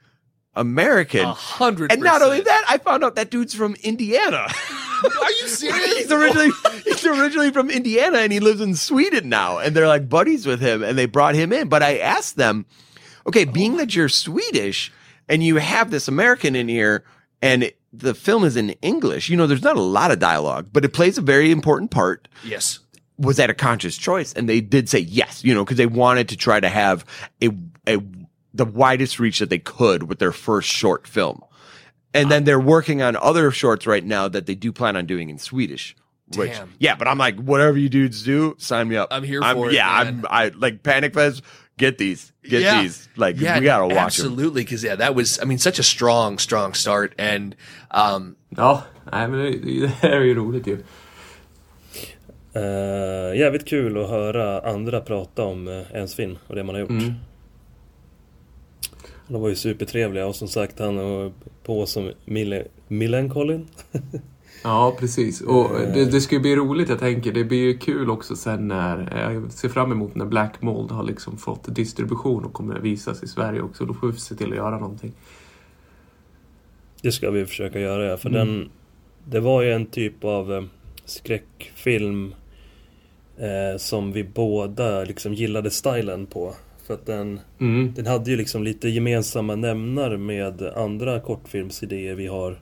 American. 0.56 1.26
A 1.26 1.34
hundred. 1.34 1.92
And 1.92 2.02
not 2.02 2.22
only 2.22 2.42
that, 2.42 2.66
I 2.68 2.78
found 2.78 3.04
out 3.04 3.16
that 3.16 3.30
dude's 3.30 3.54
from 3.54 3.76
Indiana. 3.84 4.48
Are 5.04 5.32
you 5.32 5.48
serious? 5.48 5.98
he's 5.98 6.12
originally 6.12 6.50
he's 6.84 7.06
originally 7.06 7.52
from 7.52 7.70
Indiana 7.70 8.20
and 8.20 8.32
he 8.32 8.40
lives 8.40 8.62
in 8.62 8.76
Sweden 8.76 9.30
now. 9.30 9.58
And 9.60 9.76
they're 9.76 9.88
like 9.88 10.10
buddies 10.10 10.46
with 10.46 10.62
him 10.62 10.84
and 10.84 10.98
they 10.98 11.06
brought 11.06 11.36
him 11.36 11.52
in. 11.54 11.70
But 11.70 11.84
I 11.84 11.98
asked 11.98 12.36
them, 12.36 12.66
okay, 13.28 13.46
being 13.46 13.78
that 13.78 13.96
you're 13.96 14.10
Swedish 14.10 14.92
and 15.28 15.44
you 15.44 15.58
have 15.58 15.92
this 15.92 16.08
American 16.08 16.56
in 16.56 16.68
here 16.68 17.04
and 17.42 17.64
it- 17.64 17.78
the 17.94 18.14
film 18.14 18.46
is 18.46 18.56
in 18.56 18.70
English, 18.82 19.28
you 19.30 19.36
know, 19.36 19.48
there's 19.48 19.64
not 19.64 19.76
a 19.76 19.82
lot 19.82 20.12
of 20.12 20.20
dialogue, 20.20 20.70
but 20.72 20.86
it 20.86 20.94
plays 20.94 21.18
a 21.18 21.22
very 21.22 21.52
important 21.52 21.92
part 21.92 22.30
yes. 22.42 22.80
was 23.18 23.36
that 23.36 23.50
a 23.50 23.54
conscious 23.54 23.98
choice? 23.98 24.32
And 24.32 24.48
they 24.48 24.62
did 24.62 24.88
say 24.88 25.00
yes, 25.00 25.44
you 25.44 25.54
know, 25.54 25.66
because 25.66 25.78
they 25.78 25.86
wanted 25.86 26.30
to 26.30 26.38
try 26.38 26.60
to 26.62 26.70
have 26.70 27.04
a, 27.42 27.50
a 27.88 27.98
the 28.54 28.66
widest 28.66 29.20
reach 29.20 29.40
that 29.40 29.50
they 29.50 29.60
could 29.60 30.04
with 30.04 30.20
their 30.20 30.32
first 30.32 30.70
short 30.70 31.08
film. 31.08 31.42
And 32.14 32.30
then 32.30 32.44
they're 32.44 32.60
working 32.60 33.02
on 33.02 33.16
other 33.16 33.52
shorts 33.52 33.88
right 33.88 34.04
now 34.06 34.28
that 34.28 34.46
they 34.46 34.56
do 34.56 34.72
plan 34.72 34.96
on 34.98 35.06
doing 35.06 35.30
in 35.30 35.38
Swedish. 35.40 35.96
Which, 36.38 36.52
Damn. 36.52 36.74
yeah, 36.80 36.96
but 36.96 37.08
I'm 37.08 37.18
like, 37.18 37.36
whatever 37.40 37.78
you 37.78 37.90
dudes 37.90 38.24
do, 38.24 38.56
sign 38.58 38.88
me 38.88 38.96
up. 38.98 39.10
I'm 39.12 39.24
here 39.24 39.42
for 39.42 39.68
it, 39.70 39.74
Yeah, 39.74 40.04
man. 40.04 40.26
I'm. 40.30 40.52
I 40.52 40.52
like 40.58 40.82
Panic 40.84 41.14
Fest. 41.14 41.42
Get 41.78 41.98
these, 41.98 42.32
get 42.44 42.62
Yeah. 42.62 42.82
these. 42.82 43.10
Like, 43.18 43.40
Yeah, 43.40 43.60
we 43.60 43.66
gotta 43.66 43.84
watch 43.86 44.18
them. 44.18 44.28
absolutely. 44.32 44.64
Because 44.64 44.84
yeah, 44.84 44.96
that 44.96 45.16
was 45.16 45.40
I 45.42 45.46
mean 45.46 45.58
such 45.58 45.80
a 45.80 45.84
strong, 45.84 46.38
strong 46.40 46.74
start, 46.74 47.14
and 47.18 47.56
um, 47.92 48.36
Ja, 48.58 48.84
nej, 49.12 49.28
men 49.28 49.40
det, 49.40 49.82
det 49.82 49.88
här 49.88 50.10
är 50.12 50.22
ju 50.22 50.34
roligt 50.36 50.68
ju. 50.68 50.84
Uh, 52.56 53.38
jävligt 53.38 53.66
kul 53.68 53.98
att 54.04 54.10
höra 54.10 54.60
andra 54.62 55.02
prata 55.02 55.44
om 55.44 55.68
uh, 55.68 55.84
ens 55.94 56.16
film 56.16 56.38
och 56.48 56.56
det 56.56 56.64
man 56.64 56.76
har 56.76 56.80
gjort. 56.82 56.92
Mm. 59.32 59.34
De 59.34 59.42
var 59.42 59.50
ju 59.50 59.56
supertrevliga 59.56 60.28
och 60.28 60.36
som 60.36 60.48
sagt 60.48 60.80
han 60.80 60.96
var 60.96 61.32
på 61.64 61.86
som 61.86 62.12
Mille, 62.26 62.64
Millencolin. 62.88 63.68
Ja, 64.64 64.96
precis. 65.00 65.42
Och 65.42 65.70
det, 65.94 66.06
det 66.06 66.22
ska 66.22 66.36
ju 66.36 66.42
bli 66.42 66.56
roligt, 66.56 66.90
jag 66.90 67.00
tänker. 67.00 67.32
Det 67.32 67.44
blir 67.44 67.60
ju 67.60 67.78
kul 67.78 68.10
också 68.10 68.36
sen 68.36 68.68
när... 68.68 69.18
Jag 69.34 69.52
ser 69.52 69.70
fram 69.70 69.92
emot 69.92 70.16
när 70.16 70.26
Black 70.26 70.62
Mold 70.62 70.92
har 70.92 71.04
liksom 71.04 71.38
fått 71.38 71.76
distribution 71.76 72.46
och 72.46 72.54
kommer 72.54 72.76
att 72.76 72.84
visas 72.84 73.24
i 73.24 73.28
Sverige 73.28 73.62
också. 73.62 73.86
Då 73.86 73.94
får 73.94 74.08
vi 74.08 74.20
se 74.20 74.36
till 74.36 74.50
att 74.50 74.56
göra 74.56 74.80
någonting. 74.80 75.14
Det 77.02 77.12
ska 77.12 77.32
vi 77.32 77.46
försöka 77.46 77.80
göra 77.80 78.06
ja, 78.06 78.18
för 78.18 78.30
den 78.30 78.70
Det 79.26 79.40
var 79.40 79.62
ju 79.62 79.72
en 79.72 79.86
typ 79.86 80.24
av 80.24 80.54
eh, 80.54 80.64
skräckfilm 81.06 82.34
eh, 83.38 83.78
Som 83.78 84.12
vi 84.12 84.24
båda 84.24 85.04
liksom 85.04 85.34
gillade 85.34 85.72
stilen 85.72 86.26
på. 86.26 86.54
För 86.84 86.94
att 86.94 87.06
den 87.06 87.40
Mm. 87.60 87.94
Den 87.96 88.08
hade 88.08 88.32
ju 88.32 88.38
liksom 88.38 88.64
lite 88.64 88.90
gemensamma 88.90 89.56
nämnare 89.56 90.18
med 90.18 90.62
andra 90.62 91.20
kortfilmsidéer 91.20 92.16
vi 92.16 92.28
har. 92.28 92.62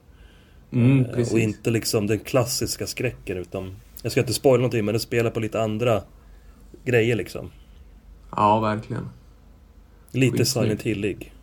Mm, 0.72 1.06
Eh, 1.06 1.32
och 1.32 1.40
inte 1.40 1.72
liksom 1.72 2.08
den 2.08 2.20
klassiska 2.20 2.88
skräcken 2.88 3.38
utan 3.38 3.76
Jag 4.04 4.12
ska 4.12 4.22
inte 4.22 4.34
spoila 4.34 4.58
någonting 4.58 4.86
men 4.86 4.94
det 4.94 5.00
spelar 5.00 5.30
på 5.32 5.40
lite 5.40 5.62
andra 5.62 6.04
grejer 6.86 7.16
liksom. 7.16 7.52
Ja, 8.36 8.60
verkligen. 8.60 9.10
Lite. 10.12 10.46
Silent 10.46 10.82
Hillig. 10.82 11.34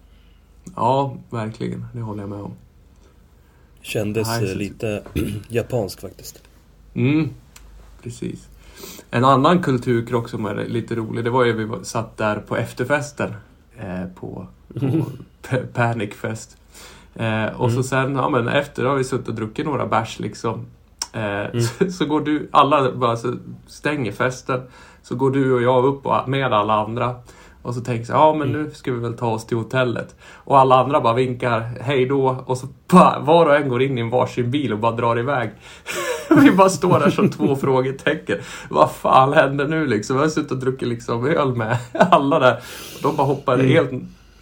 Ja, 0.76 1.16
verkligen. 1.30 1.84
Det 1.92 2.00
håller 2.00 2.22
jag 2.22 2.30
med 2.30 2.38
om. 2.40 2.52
Kändes 3.82 4.28
eh, 4.42 4.56
lite 4.56 5.02
japansk 5.48 6.00
faktiskt. 6.00 6.42
Mm, 6.94 7.28
precis. 8.02 8.48
En 9.10 9.24
annan 9.24 9.62
kulturkrock 9.62 10.28
som 10.28 10.46
är 10.46 10.54
lite 10.54 10.94
rolig, 10.94 11.24
det 11.24 11.30
var 11.30 11.44
ju 11.44 11.52
vi 11.52 11.84
satt 11.84 12.16
där 12.16 12.36
på 12.36 12.56
efterfesten 12.56 13.34
eh, 13.78 14.06
på, 14.20 14.46
på 14.80 15.04
P- 15.48 15.66
Panicfest. 15.74 16.56
Eh, 17.14 17.46
och 17.46 17.72
så 17.72 17.82
sen, 17.82 18.16
ja 18.16 18.28
men 18.28 18.48
efter 18.48 18.84
har 18.84 18.96
vi 18.96 19.04
suttit 19.04 19.28
och 19.28 19.34
druckit 19.34 19.66
några 19.66 19.86
bärs 19.86 20.18
liksom. 20.18 20.66
Eh, 21.12 21.60
så, 21.78 21.90
så 21.92 22.04
går 22.06 22.20
du, 22.20 22.48
alla 22.52 22.92
bara 22.92 23.16
så 23.16 23.34
stänger 23.66 24.12
festen. 24.12 24.60
Så 25.02 25.14
går 25.14 25.30
du 25.30 25.54
och 25.54 25.62
jag 25.62 25.84
upp 25.84 26.06
och, 26.06 26.28
med 26.28 26.52
alla 26.52 26.74
andra. 26.74 27.14
Och 27.62 27.74
så 27.74 27.80
tänker 27.80 28.12
jag, 28.12 28.20
ja 28.20 28.34
men 28.34 28.48
nu 28.48 28.70
ska 28.70 28.92
vi 28.92 28.98
väl 28.98 29.14
ta 29.16 29.26
oss 29.26 29.46
till 29.46 29.56
hotellet. 29.56 30.16
Och 30.34 30.58
alla 30.58 30.84
andra 30.84 31.00
bara 31.00 31.14
vinkar 31.14 31.60
hej 31.80 32.06
då. 32.06 32.44
Och 32.46 32.58
så 32.58 32.66
bara, 32.88 33.18
var 33.18 33.46
och 33.46 33.56
en 33.56 33.68
går 33.68 33.82
in 33.82 33.98
i 33.98 34.00
en 34.00 34.10
varsin 34.10 34.50
bil 34.50 34.72
och 34.72 34.78
bara 34.78 34.92
drar 34.92 35.18
iväg. 35.18 35.50
vi 36.42 36.50
bara 36.50 36.68
står 36.68 37.00
där 37.00 37.10
som 37.10 37.30
två 37.30 37.56
frågetecken. 37.56 38.38
Vad 38.70 38.90
fan 38.92 39.32
händer 39.32 39.68
nu 39.68 39.86
liksom? 39.86 40.16
Vi 40.16 40.22
har 40.22 40.28
suttit 40.28 40.50
och 40.50 40.58
druckit 40.58 40.88
liksom 40.88 41.26
öl 41.26 41.54
med 41.56 41.78
alla 41.92 42.38
där. 42.38 42.60
De 43.02 43.16
bara 43.16 43.26
hoppar 43.26 43.58
helt, 43.58 43.90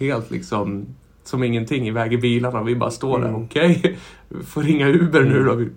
helt 0.00 0.30
liksom 0.30 0.86
som 1.24 1.42
ingenting 1.44 1.88
iväg 1.88 2.12
i 2.12 2.18
bilarna. 2.18 2.62
Vi 2.62 2.76
bara 2.76 2.90
står 2.90 3.18
där, 3.18 3.36
okej. 3.36 3.96
Vi 4.28 4.44
får 4.44 4.62
ringa 4.62 4.88
Uber 4.88 5.20
nu 5.22 5.44
då. 5.44 5.54
Vi, 5.54 5.68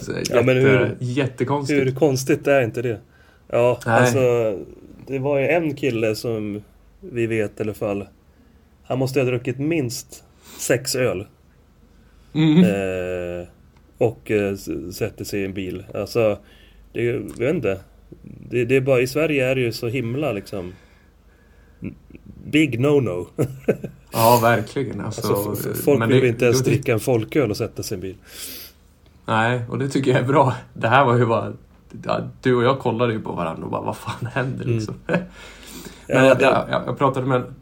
så, 0.00 0.12
jätte, 0.12 0.34
Ja, 0.34 0.42
men 0.42 0.56
hur- 0.56 0.96
jättekonstigt. 1.00 1.86
Hur 1.86 1.94
konstigt 1.94 2.46
är 2.46 2.62
inte 2.62 2.82
det? 2.82 3.00
Ja, 3.48 3.80
Nej. 3.86 3.94
alltså 4.00 4.18
Det 5.06 5.18
var 5.18 5.38
ju 5.38 5.46
en 5.48 5.74
kille 5.76 6.14
som 6.14 6.62
vi 7.00 7.26
vet 7.26 7.60
i 7.60 7.62
alla 7.62 7.74
fall 7.74 8.06
Han 8.84 8.98
måste 8.98 9.20
ha 9.20 9.24
druckit 9.26 9.58
minst 9.58 10.24
sex 10.58 10.94
öl 10.94 11.26
Mm. 12.34 12.58
eh, 12.64 13.48
Och 14.00 14.30
eh, 14.30 14.54
sätter 14.92 15.24
sig 15.24 15.40
i 15.40 15.44
en 15.44 15.54
bil 15.54 15.84
Alltså 15.94 16.38
det, 16.92 17.02
Jag 17.04 17.20
vet 17.38 17.54
inte 17.54 17.80
det, 18.50 18.64
det 18.64 18.76
är 18.76 18.80
bara, 18.80 19.00
I 19.00 19.06
Sverige 19.06 19.46
är 19.50 19.54
det 19.54 19.60
ju 19.60 19.72
så 19.72 19.88
himla 19.88 20.32
liksom 20.32 20.72
Big 22.44 22.80
no-no 22.80 23.26
Ja, 24.12 24.38
verkligen. 24.42 25.00
Alltså, 25.00 25.34
alltså, 25.34 25.74
Folk 25.74 26.02
vill 26.10 26.20
det- 26.20 26.28
inte 26.28 26.44
ens 26.44 26.62
det- 26.62 26.70
dricka 26.70 26.92
en 26.92 27.00
folköl 27.00 27.50
och 27.50 27.56
sätta 27.56 27.82
sig 27.82 27.94
i 27.94 27.96
en 27.96 28.00
bil 28.00 28.16
Nej, 29.26 29.60
och 29.68 29.78
det 29.78 29.88
tycker 29.88 30.10
jag 30.10 30.20
är 30.20 30.24
bra. 30.26 30.54
Det 30.74 30.88
här 30.88 31.04
var 31.04 31.18
ju 31.18 31.26
bara... 31.26 31.52
Du 32.42 32.54
och 32.54 32.64
jag 32.64 32.78
kollade 32.78 33.12
ju 33.12 33.20
på 33.20 33.32
varandra 33.32 33.64
och 33.64 33.70
bara, 33.70 33.82
vad 33.82 33.96
fan 33.96 34.26
händer 34.34 34.64
Mm. 34.64 34.76
liksom? 34.76 34.94
Men 35.06 35.18
Ja, 36.06 36.24
jag, 36.24 36.38
det- 36.38 36.44
jag, 36.44 36.64
jag, 36.70 36.82
jag 36.86 36.98
pratade 36.98 37.26
med 37.26 37.36
en... 37.40 37.54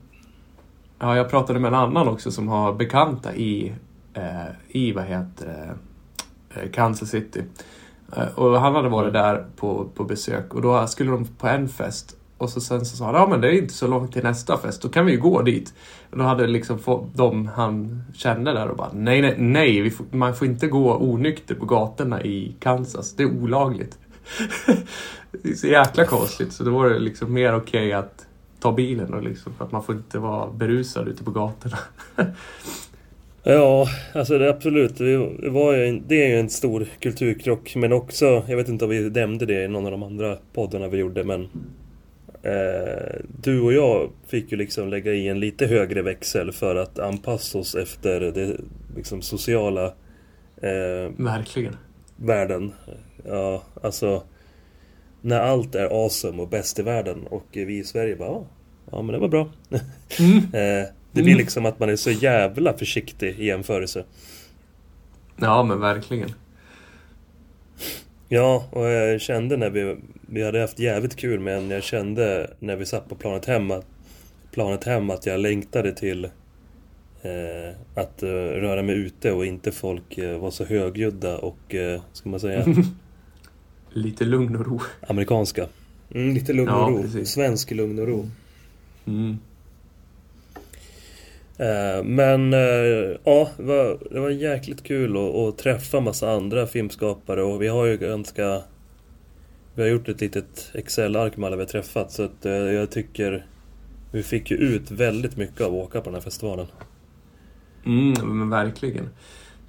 Ja, 0.99 1.17
jag 1.17 1.31
pratade 1.31 1.59
med 1.61 1.69
en 1.69 1.75
annan 1.75 2.09
också 2.09 2.31
som 2.31 2.49
har 2.49 2.73
bekanta 2.73 3.35
i, 3.35 3.73
eh, 4.15 4.47
i 4.69 4.93
vad 4.93 5.05
heter 5.05 5.47
det, 5.47 5.75
Kansas 6.73 7.11
City. 7.11 7.43
Eh, 8.17 8.39
och 8.39 8.61
han 8.61 8.75
hade 8.75 8.89
varit 8.89 9.13
där 9.13 9.47
på, 9.57 9.89
på 9.95 10.05
besök 10.05 10.55
och 10.55 10.63
då 10.63 10.87
skulle 10.87 11.11
de 11.11 11.25
på 11.25 11.47
en 11.47 11.69
fest. 11.69 12.15
Och 12.39 12.51
så 12.51 12.61
sen 12.61 12.87
så 12.87 12.97
sa 12.97 13.05
han, 13.05 13.15
ja 13.15 13.27
men 13.27 13.41
det 13.41 13.49
är 13.49 13.53
inte 13.53 13.75
så 13.75 13.87
långt 13.87 14.13
till 14.13 14.23
nästa 14.23 14.59
fest, 14.59 14.83
då 14.83 14.89
kan 14.89 15.07
vi 15.07 15.13
ju 15.13 15.21
gå 15.21 15.43
dit. 15.43 15.75
Och 16.11 16.19
då 16.19 16.25
hade 16.25 16.47
liksom 16.47 16.79
få, 16.79 17.09
de 17.15 17.47
han 17.47 18.03
kände 18.15 18.53
där 18.53 18.69
och 18.69 18.77
bara, 18.77 18.91
nej 18.93 19.23
nej 19.23 19.35
nej, 19.39 19.91
får, 19.91 20.07
man 20.11 20.35
får 20.35 20.47
inte 20.47 20.67
gå 20.67 20.97
onykter 20.97 21.55
på 21.55 21.67
gatorna 21.67 22.23
i 22.23 22.57
Kansas, 22.61 23.17
det 23.17 23.23
är 23.23 23.43
olagligt. 23.43 23.99
det 25.33 25.49
är 25.49 25.55
så 25.55 25.67
jäkla 25.67 26.05
konstigt, 26.05 26.53
så 26.53 26.65
då 26.65 26.71
var 26.71 26.89
det 26.89 26.99
liksom 26.99 27.33
mer 27.33 27.57
okej 27.57 27.93
att 27.93 28.27
ta 28.61 28.73
bilen 28.73 29.15
och 29.15 29.23
liksom, 29.23 29.55
för 29.55 29.65
att 29.65 29.73
man 29.73 29.83
får 29.83 29.95
inte 29.95 30.19
vara 30.19 30.51
berusad 30.51 31.09
ute 31.09 31.25
på 31.25 31.31
gatorna. 31.31 31.79
Ja, 33.51 33.89
alltså 34.13 34.39
det 34.39 34.51
absolut. 34.51 34.99
Det, 34.99 35.51
var 35.51 35.75
ju 35.75 36.01
det 36.07 36.25
är 36.25 36.29
ju 36.29 36.41
en 36.41 36.51
stor 36.51 36.87
kulturkrock. 37.01 37.77
Men 37.77 37.93
också, 37.93 38.45
jag 38.49 38.57
vet 38.57 38.69
inte 38.69 38.85
om 38.85 38.91
vi 38.91 39.11
nämnde 39.11 39.47
det 39.47 39.65
i 39.65 39.69
någon 39.69 39.85
av 39.85 39.91
de 39.91 40.03
andra 40.03 40.37
poddarna 40.53 40.89
vi 40.89 40.99
gjorde. 40.99 41.25
Men 41.25 41.43
eh, 42.43 43.21
du 43.43 43.61
och 43.61 43.73
jag 43.73 44.11
fick 44.27 44.53
ju 44.53 44.59
liksom 44.59 44.89
lägga 44.89 45.13
i 45.13 45.29
en 45.29 45.41
lite 45.41 45.67
högre 45.67 46.03
växel 46.03 46.53
för 46.53 46.77
att 46.77 46.99
anpassa 46.99 47.59
oss 47.59 47.75
efter 47.75 48.21
det 48.21 48.57
liksom, 48.97 49.23
sociala 49.23 49.85
eh, 50.57 51.13
Verkligen. 51.17 51.77
världen. 52.17 52.73
Ja, 53.29 53.63
alltså 53.83 54.23
när 55.21 55.41
allt 55.41 55.75
är 55.75 56.05
awesome 56.05 56.43
och 56.43 56.49
bäst 56.49 56.79
i 56.79 56.83
världen 56.83 57.27
och 57.31 57.47
vi 57.53 57.79
i 57.79 57.85
Sverige 57.85 58.17
bara 58.17 58.45
ja, 58.91 59.03
men 59.03 59.13
det 59.13 59.19
var 59.19 59.29
bra. 59.29 59.49
eh, 60.59 60.89
det 61.19 61.23
blir 61.23 61.33
Mm. 61.35 61.43
liksom 61.45 61.67
att 61.67 61.79
man 61.81 61.89
är 61.91 61.97
så 61.97 62.11
jävla 62.11 62.73
försiktig 62.73 63.35
i 63.39 63.45
jämförelse. 63.47 64.05
Ja 65.37 65.63
men 65.63 65.81
verkligen. 65.81 66.31
Ja, 68.29 68.69
och 68.73 68.87
jag 68.87 69.21
kände 69.21 69.57
när 69.57 69.71
vi, 69.71 69.97
vi 70.27 70.43
hade 70.45 70.61
haft 70.61 70.79
jävligt 70.79 71.17
kul 71.17 71.41
men 71.41 71.71
jag 71.71 71.83
kände 71.83 72.51
när 72.59 72.77
vi 72.77 72.87
satt 72.87 73.09
på 73.09 73.15
planet 73.15 73.45
hem 73.45 73.71
att, 73.71 73.87
planet 74.53 74.85
hem 74.85 75.11
att 75.11 75.27
jag 75.27 75.41
längtade 75.41 75.93
till 75.93 76.25
eh, 77.23 77.75
att 77.95 78.23
eh, 78.23 78.29
röra 78.31 78.83
mig 78.83 78.95
ute 78.97 79.33
och 79.33 79.47
inte 79.47 79.73
folk 79.73 80.19
eh, 80.19 80.39
var 80.39 80.51
så 80.51 80.65
högljudda 80.65 81.39
och, 81.39 81.75
eh, 81.75 82.01
ska 82.13 82.29
man 82.29 82.41
säga, 82.41 82.65
Lite 83.93 84.25
lugn 84.25 84.57
och 84.57 84.67
ro. 84.67 84.81
amerikanska. 85.09 85.67
Mm, 86.15 86.35
lite 86.35 86.53
lugn 86.53 86.69
Ja, 86.69 86.85
och 86.87 86.91
ro. 86.93 87.03
precis. 87.03 87.29
Svensk 87.31 87.71
lugn 87.71 87.99
och 87.99 88.07
ro. 88.09 88.29
Mm. 89.07 89.39
Eh, 91.59 92.05
Men 92.05 92.53
eh, 92.55 93.17
ja, 93.25 93.51
det 93.57 93.63
var, 93.63 93.99
det 94.15 94.21
var 94.21 94.31
jäkligt 94.31 94.83
kul 94.83 95.17
att, 95.17 95.35
att 95.35 95.59
träffa 95.59 96.01
massa 96.01 96.31
andra 96.33 96.67
filmskapare 96.67 97.43
och 97.43 97.63
vi 97.63 97.69
har 97.69 97.87
ju 97.87 97.97
ganska... 97.97 98.63
Vi 99.75 99.83
har 99.83 99.89
gjort 99.89 100.09
ett 100.09 100.21
litet 100.21 100.71
Excel-ark 100.75 101.37
med 101.37 101.47
alla 101.47 101.57
vi 101.57 101.63
har 101.63 101.69
träffat 101.69 102.13
så 102.13 102.23
att 102.25 102.47
eh, 102.47 102.53
jag 102.53 102.91
tycker 102.91 103.47
vi 104.13 104.23
fick 104.23 104.51
ju 104.51 104.57
ut 104.57 104.91
väldigt 104.91 105.37
mycket 105.37 105.61
av 105.61 105.67
att 105.75 105.85
åka 105.87 106.01
på 106.01 106.05
den 106.05 106.15
här 106.15 106.21
festivalen. 106.21 106.67
Mm, 107.87 108.39
men 108.39 108.51
verkligen. 108.51 109.09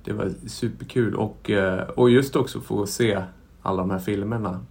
Det 0.03 0.13
var 0.13 0.31
superkul 0.47 1.15
och, 1.15 1.51
och 1.95 2.09
just 2.09 2.35
också 2.35 2.61
få 2.61 2.87
se 2.87 3.23
alla 3.61 3.77
de 3.81 3.91
här 3.91 3.99
filmerna 3.99 4.65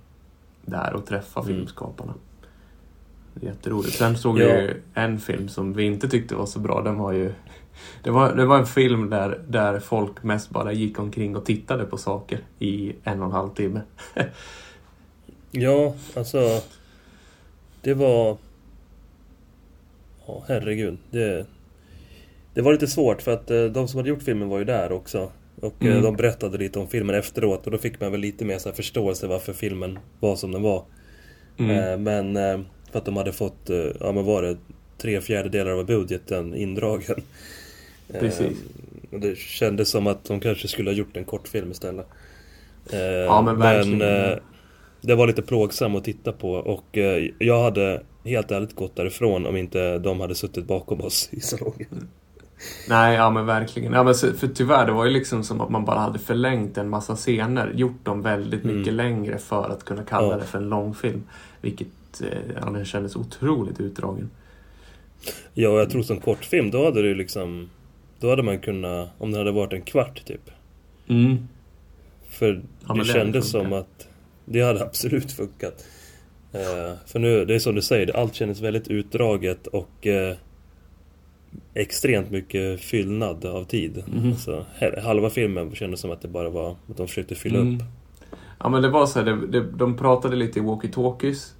där 0.64 0.94
och 0.94 1.06
träffa 1.06 1.40
Mm. 1.40 1.46
filmskaparna. 1.46 2.14
Jätteroligt. 3.42 3.94
Sen 3.94 4.16
såg 4.16 4.38
Ja. 4.40 4.44
vi 4.46 4.52
ju 4.52 4.74
en 4.94 5.18
film 5.20 5.48
som 5.48 5.72
vi 5.72 5.84
inte 5.84 6.08
tyckte 6.08 6.34
var 6.34 6.46
så 6.46 6.58
bra. 6.58 6.82
Den 6.82 6.98
var 6.98 7.12
ju... 7.12 7.32
Det 8.02 8.10
var, 8.10 8.34
det 8.34 8.44
var 8.46 8.58
en 8.58 8.66
film 8.66 9.10
där, 9.10 9.40
där 9.48 9.80
folk 9.80 10.22
mest 10.22 10.50
bara 10.50 10.72
gick 10.72 10.98
omkring 10.98 11.36
och 11.36 11.44
tittade 11.44 11.84
på 11.84 11.96
saker 11.96 12.40
i 12.58 12.92
en 13.04 13.20
och 13.20 13.26
en 13.26 13.32
halv 13.32 13.54
timme. 13.54 13.80
Ja, 15.50 15.94
alltså... 16.16 16.60
Det 17.82 17.94
var... 17.94 18.36
Ja, 20.26 20.44
herregud. 20.48 20.98
Det, 21.10 21.46
det 22.54 22.62
var 22.62 22.72
lite 22.72 22.86
svårt 22.86 23.22
för 23.22 23.32
att 23.32 23.50
eh, 23.50 23.64
de 23.64 23.88
som 23.88 23.98
hade 23.98 24.08
gjort 24.08 24.22
filmen 24.22 24.48
var 24.48 24.58
ju 24.58 24.64
där 24.64 24.92
också. 24.92 25.30
Och 25.62 25.74
eh, 25.84 25.88
Mm. 25.90 26.02
de 26.02 26.16
berättade 26.16 26.58
lite 26.58 26.78
om 26.78 26.88
filmen 26.88 27.14
efteråt 27.16 27.64
och 27.66 27.70
då 27.72 27.78
fick 27.78 28.00
man 28.00 28.10
väl 28.12 28.20
lite 28.20 28.44
mer 28.44 28.58
så 28.58 28.72
förståelse 28.72 29.26
varför 29.26 29.52
filmen 29.52 29.98
var 30.20 30.36
som 30.36 30.52
den 30.52 30.62
var. 30.62 30.84
Mm. 31.58 31.70
Eh, 31.78 31.98
Men 31.98 32.36
för 32.92 32.98
att 32.98 33.04
de 33.04 33.16
hade 33.16 33.32
fått, 33.32 33.70
eh, 33.70 33.76
ja 34.00 34.12
men 34.12 34.24
var 34.24 34.42
det 34.42 34.56
tre 34.98 35.20
fjärdedelar 35.20 35.70
av 35.70 35.86
budgeten 35.86 36.54
indragen. 36.54 37.16
Eh, 38.14 38.20
Precis. 38.20 38.58
Och 39.12 39.20
det 39.20 39.38
kändes 39.38 39.90
som 39.90 40.06
att 40.06 40.24
de 40.24 40.40
kanske 40.40 40.68
skulle 40.68 40.90
ha 40.90 40.94
gjort 40.94 41.16
en 41.16 41.24
kortfilm 41.24 41.70
istället. 41.70 42.06
Eh, 42.92 42.98
Ja, 43.00 43.42
men 43.42 43.58
verkligen. 43.58 44.02
eh, 44.02 44.36
det 45.00 45.14
var 45.14 45.26
lite 45.26 45.42
plågsam 45.42 45.96
att 45.96 46.04
titta 46.04 46.32
på 46.32 46.52
och 46.52 46.98
eh, 46.98 47.30
jag 47.38 47.62
hade 47.62 48.02
helt 48.24 48.50
ärligt 48.50 48.74
gått 48.74 48.96
därifrån 48.96 49.46
om 49.46 49.56
inte 49.56 49.98
de 49.98 50.20
hade 50.20 50.34
suttit 50.34 50.64
bakom 50.66 51.00
oss 51.00 51.28
i 51.32 51.40
salongen. 51.40 52.08
Nej, 52.88 53.14
ja 53.16 53.30
men 53.30 53.46
verkligen. 53.46 53.92
Ja, 53.92 54.02
men 54.02 54.14
så, 54.14 54.32
för 54.32 54.48
tyvärr, 54.48 54.86
det 54.86 54.92
var 54.92 55.04
ju 55.04 55.10
liksom 55.10 55.44
som 55.44 55.60
att 55.60 55.70
man 55.70 55.84
bara 55.84 55.98
hade 55.98 56.18
förlängt 56.18 56.78
en 56.78 56.88
massa 56.88 57.16
scener. 57.16 57.72
Gjort 57.74 58.04
dem 58.04 58.22
väldigt 58.22 58.64
Mm. 58.64 58.76
mycket 58.78 58.94
längre 58.94 59.38
för 59.38 59.68
att 59.68 59.84
kunna 59.84 60.02
kalla 60.04 60.28
Ja. 60.32 60.36
det 60.36 60.44
för 60.44 60.58
en 60.58 60.68
långfilm. 60.68 61.22
Vilket 61.60 61.88
eh, 62.22 62.28
ja, 62.60 62.70
den 62.70 62.84
kändes 62.84 63.16
otroligt 63.16 63.80
utdragen. 63.80 64.30
Ja, 65.54 65.78
jag 65.78 65.90
tror 65.90 66.02
som 66.02 66.20
kortfilm 66.20 66.70
då 66.70 66.84
hade 66.84 67.02
det 67.02 67.14
liksom 67.14 67.70
Då 68.20 68.30
hade 68.30 68.42
man 68.42 68.58
kunnat, 68.58 69.08
om 69.18 69.32
det 69.32 69.38
hade 69.38 69.52
varit 69.52 69.72
en 69.72 69.82
kvart 69.82 70.24
typ. 70.24 70.50
Mm. 71.08 71.48
För 72.28 72.62
men 72.86 72.96
det 72.98 73.02
det 73.02 73.12
kändes 73.12 73.50
som 73.50 73.72
att 73.72 74.08
det 74.44 74.60
hade 74.60 74.82
absolut 74.86 75.32
funkat. 75.32 75.84
Eh, 76.52 76.94
för 77.06 77.18
nu, 77.18 77.44
det 77.44 77.54
är 77.54 77.58
som 77.58 77.74
du 77.74 77.82
säger, 77.82 78.16
allt 78.16 78.34
kändes 78.34 78.60
väldigt 78.60 78.88
utdraget 78.88 79.66
och 79.66 80.06
eh, 80.06 80.36
extremt 81.74 82.30
mycket 82.30 82.80
fyllnad 82.80 83.44
av 83.44 83.64
tid. 83.64 84.04
Mhm. 84.06 84.28
Alltså, 84.30 84.64
halva 85.02 85.30
filmen 85.30 85.74
kändes 85.74 86.00
som 86.00 86.10
att 86.10 86.22
det 86.22 86.28
bara 86.28 86.50
var 86.50 86.70
att 86.70 86.96
de 86.96 87.08
försökte 87.08 87.34
fylla 87.34 87.58
Mm. 87.58 87.74
upp. 87.76 87.82
Ja 88.60 88.68
men 88.68 88.82
det 88.82 88.88
var 88.88 89.06
så 89.06 89.18
här, 89.18 89.26
det, 89.26 89.46
det, 89.46 89.70
de 89.72 89.96
pratade 89.96 90.36
lite 90.36 90.58
i 90.58 90.62
walkie-talkies. 90.62 91.52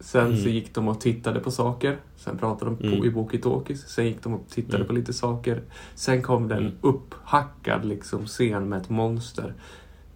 Sen 0.00 0.42
så 0.42 0.48
gick 0.48 0.74
de 0.74 0.88
och 0.88 1.00
tittade 1.00 1.40
på 1.40 1.50
saker. 1.50 1.96
Sen 2.16 2.38
pratade 2.38 2.70
de 2.70 2.76
på, 2.76 2.84
Mm. 2.86 3.04
i 3.04 3.10
walkie-talkies. 3.10 3.86
Sen 3.86 4.06
gick 4.06 4.22
de 4.22 4.34
och 4.34 4.44
tittade 4.50 4.76
Mm. 4.76 4.86
på 4.86 4.92
lite 4.92 5.12
saker. 5.12 5.62
Sen 5.94 6.22
kom 6.22 6.48
det 6.48 6.54
en 6.54 6.62
Mm. 6.66 6.74
upphackad 6.80 7.84
liksom, 7.84 8.26
scen 8.26 8.68
med 8.68 8.80
ett 8.80 8.90
monster. 8.90 9.54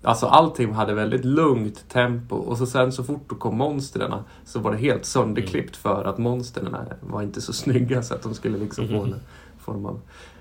Alltså 0.02 0.26
allting 0.26 0.72
hade 0.72 0.94
väldigt 0.94 1.24
lugnt 1.24 1.88
tempo 1.88 2.36
och 2.36 2.58
så 2.58 2.66
sen 2.66 2.92
så 2.92 3.04
fort 3.04 3.24
då 3.28 3.34
kom 3.34 3.56
monstren 3.56 4.14
så 4.44 4.58
var 4.60 4.72
det 4.72 4.78
helt 4.78 5.04
sönderklippt 5.04 5.76
för 5.76 6.04
att 6.04 6.18
monstren 6.18 6.76
var 7.00 7.22
inte 7.22 7.40
så 7.40 7.52
snygga 7.52 8.02
så 8.02 8.14
att 8.14 8.22
de 8.22 8.34
skulle 8.34 8.58
liksom 8.58 8.88
få 8.88 8.94
en 9.02 9.08
Mhm. 9.08 9.18
form 9.58 9.86
av 9.86 10.00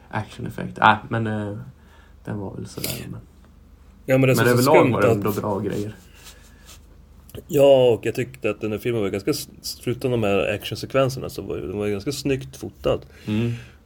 actioneffekt. 0.10 0.78
Äh, 0.78 0.96
men 1.10 1.28
eh, 1.28 1.58
den 2.26 2.40
var 2.40 2.54
väl 2.56 2.66
sådär. 2.68 3.08
Men, 3.12 3.20
Ja 4.06 4.18
men 4.18 4.30
det 4.30 4.36
men 4.36 4.48
överlag 4.48 4.92
var 4.92 5.02
det 5.02 5.08
att... 5.08 5.16
ändå 5.16 5.32
bra 5.32 5.60
grejer. 5.60 5.96
Ja, 7.48 7.90
och 7.90 8.06
jag 8.06 8.16
tyckte 8.16 8.50
att 8.50 8.62
den 8.62 8.72
här 8.72 8.80
filmen 8.80 9.02
var 9.02 9.10
ganska... 9.10 9.34
Förutom 9.84 10.12
de 10.12 10.24
här 10.24 10.54
actionsekvenserna 10.54 11.30
så 11.30 11.42
var 11.42 11.58
den 11.58 11.78
var 11.78 11.88
ganska 11.88 12.12
snyggt 12.12 12.58
fotad. 12.58 13.00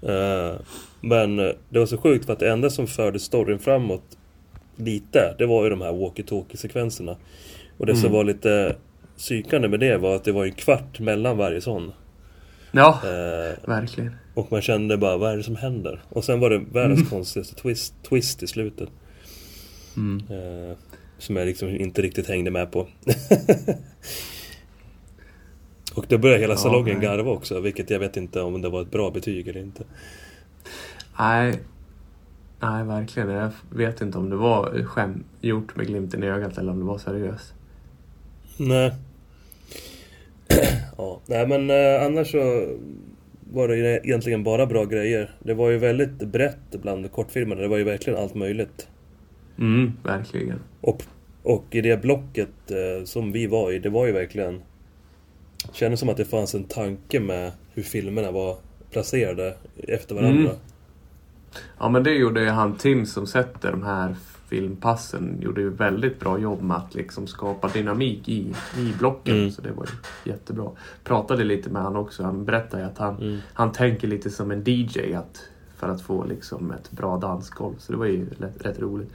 Eh, 0.01 0.55
men 1.01 1.39
eh, 1.39 1.51
det 1.69 1.79
var 1.79 1.85
så 1.85 1.97
sjukt 1.97 2.25
för 2.25 2.33
att 2.33 2.39
det 2.39 2.51
enda 2.51 2.69
som 2.69 2.87
förde 2.87 3.19
storyn 3.19 3.59
framåt 3.59 4.03
lite, 4.75 5.35
det 5.37 5.45
var 5.45 5.63
ju 5.63 5.69
de 5.69 5.81
här 5.81 5.91
walkie-talkie-sekvenserna. 5.93 7.15
Och 7.77 7.85
det 7.85 7.95
som 7.95 8.05
Mm. 8.05 8.13
var 8.17 8.23
lite 8.23 8.75
psykande 9.17 9.67
med 9.67 9.79
det 9.79 9.97
var 9.97 10.15
att 10.15 10.23
det 10.23 10.31
var 10.31 10.45
en 10.45 10.51
kvart 10.51 10.99
mellan 10.99 11.37
varje 11.37 11.61
sån. 11.61 11.91
Ja, 12.71 12.99
Eh, 13.03 13.67
verkligen. 13.69 14.15
och 14.33 14.51
man 14.51 14.61
kände 14.61 14.97
bara, 14.97 15.17
vad 15.17 15.31
är 15.33 15.37
det 15.37 15.43
som 15.43 15.55
händer? 15.55 16.01
Och 16.09 16.23
sen 16.23 16.39
var 16.39 16.49
det 16.49 16.61
världens 16.73 17.09
konstigaste 17.09 17.55
twist, 17.55 17.93
twist 18.09 18.43
i 18.43 18.47
slutet. 18.47 18.89
Mm. 19.97 20.23
Eh, 20.29 20.77
som 21.21 21.35
jag 21.35 21.45
liksom 21.45 21.69
inte 21.69 22.01
riktigt 22.01 22.27
hängde 22.27 22.51
med 22.51 22.71
på. 22.71 22.79
och 25.95 26.05
då 26.07 26.17
började 26.17 26.41
hela 26.41 26.53
Ja, 26.53 26.57
salongen 26.57 26.97
nej. 26.97 27.07
garva 27.07 27.31
också, 27.31 27.59
vilket 27.59 27.89
jag 27.89 27.99
vet 27.99 28.17
inte 28.17 28.41
om 28.41 28.61
det 28.61 28.69
var 28.69 28.81
ett 28.81 28.91
bra 28.91 29.11
betyg 29.11 29.47
eller 29.47 29.59
inte. 29.61 29.83
Nej, 31.19 31.59
nej 32.59 32.83
verkligen. 32.83 33.29
Jag 33.29 33.51
vet 33.69 34.01
inte 34.01 34.17
om 34.17 34.29
det 34.29 34.35
var 34.35 34.83
skämt 34.83 35.25
gjort 35.41 35.75
med 35.75 35.87
glimten 35.87 36.23
i 36.23 36.27
ögat 36.27 36.57
eller 36.57 36.71
om 36.71 36.79
det 36.79 36.85
var 36.85 36.97
seriöst. 36.97 37.53
Nej. 38.57 38.93
ja, 40.97 41.19
nej 41.25 41.47
men 41.47 41.69
eh, 41.69 42.05
annars 42.05 42.31
så 42.31 42.67
var 43.53 43.67
det 43.67 43.77
egentligen 44.07 44.43
bara 44.43 44.65
bra 44.65 44.85
grejer. 44.85 45.35
Det 45.39 45.53
var 45.53 45.69
ju 45.69 45.77
väldigt 45.77 46.11
brett 46.17 46.81
bland 46.81 47.11
kortfilmerna. 47.11 47.61
Det 47.61 47.67
var 47.67 47.77
ju 47.77 47.83
verkligen 47.83 48.19
allt 48.19 48.35
möjligt. 48.35 48.87
Mm, 49.57 49.93
verkligen. 50.03 50.59
Och, 50.81 51.03
och 51.43 51.65
i 51.69 51.81
det 51.81 52.01
blocket 52.01 52.71
eh, 52.71 53.05
som 53.05 53.31
vi 53.31 53.47
var 53.47 53.71
i, 53.71 53.79
det 53.79 53.89
var 53.89 54.05
ju 54.05 54.11
verkligen... 54.11 54.61
Kändes 55.73 55.99
som 55.99 56.09
att 56.09 56.17
det 56.17 56.25
fanns 56.25 56.55
en 56.55 56.63
tanke 56.63 57.19
med 57.19 57.51
hur 57.73 57.83
filmerna 57.83 58.31
var 58.31 58.57
placerade 58.91 59.55
efter 59.77 60.15
varandra. 60.15 60.39
Mm. 60.49 60.55
Ja 61.79 61.89
men 61.89 62.03
det 62.03 62.11
gjorde 62.11 62.41
ju 62.43 62.49
han 62.49 62.75
Tim 62.77 63.05
som 63.05 63.27
sätter 63.27 63.71
de 63.71 63.83
här 63.83 64.15
filmpassen. 64.49 65.37
Gjorde 65.41 65.61
ju 65.61 65.69
väldigt 65.69 66.19
bra 66.19 66.39
jobb 66.39 66.61
med 66.61 66.77
att 66.77 66.95
liksom 66.95 67.27
skapa 67.27 67.67
dynamik 67.67 68.29
i, 68.29 68.53
i 68.77 68.93
blocken. 68.99 69.35
Mm. 69.37 69.51
Så 69.51 69.61
det 69.61 69.71
var 69.71 69.85
ju 69.85 70.31
jättebra. 70.31 70.71
Pratade 71.03 71.43
lite 71.43 71.69
med 71.69 71.81
han 71.81 71.95
också. 71.95 72.23
Han 72.23 72.45
berättade 72.45 72.85
att 72.85 72.97
han, 72.97 73.17
Mm. 73.17 73.37
han 73.53 73.71
tänker 73.71 74.07
lite 74.07 74.29
som 74.29 74.51
en 74.51 74.63
DJ 74.65 75.13
att, 75.13 75.49
för 75.77 75.89
att 75.89 76.01
få 76.01 76.25
liksom 76.25 76.71
ett 76.71 76.91
bra 76.91 77.17
dansgolv. 77.17 77.75
Så 77.77 77.91
det 77.91 77.97
var 77.97 78.05
ju 78.05 78.29
rätt, 78.39 78.65
rätt 78.65 78.79
roligt 78.79 79.11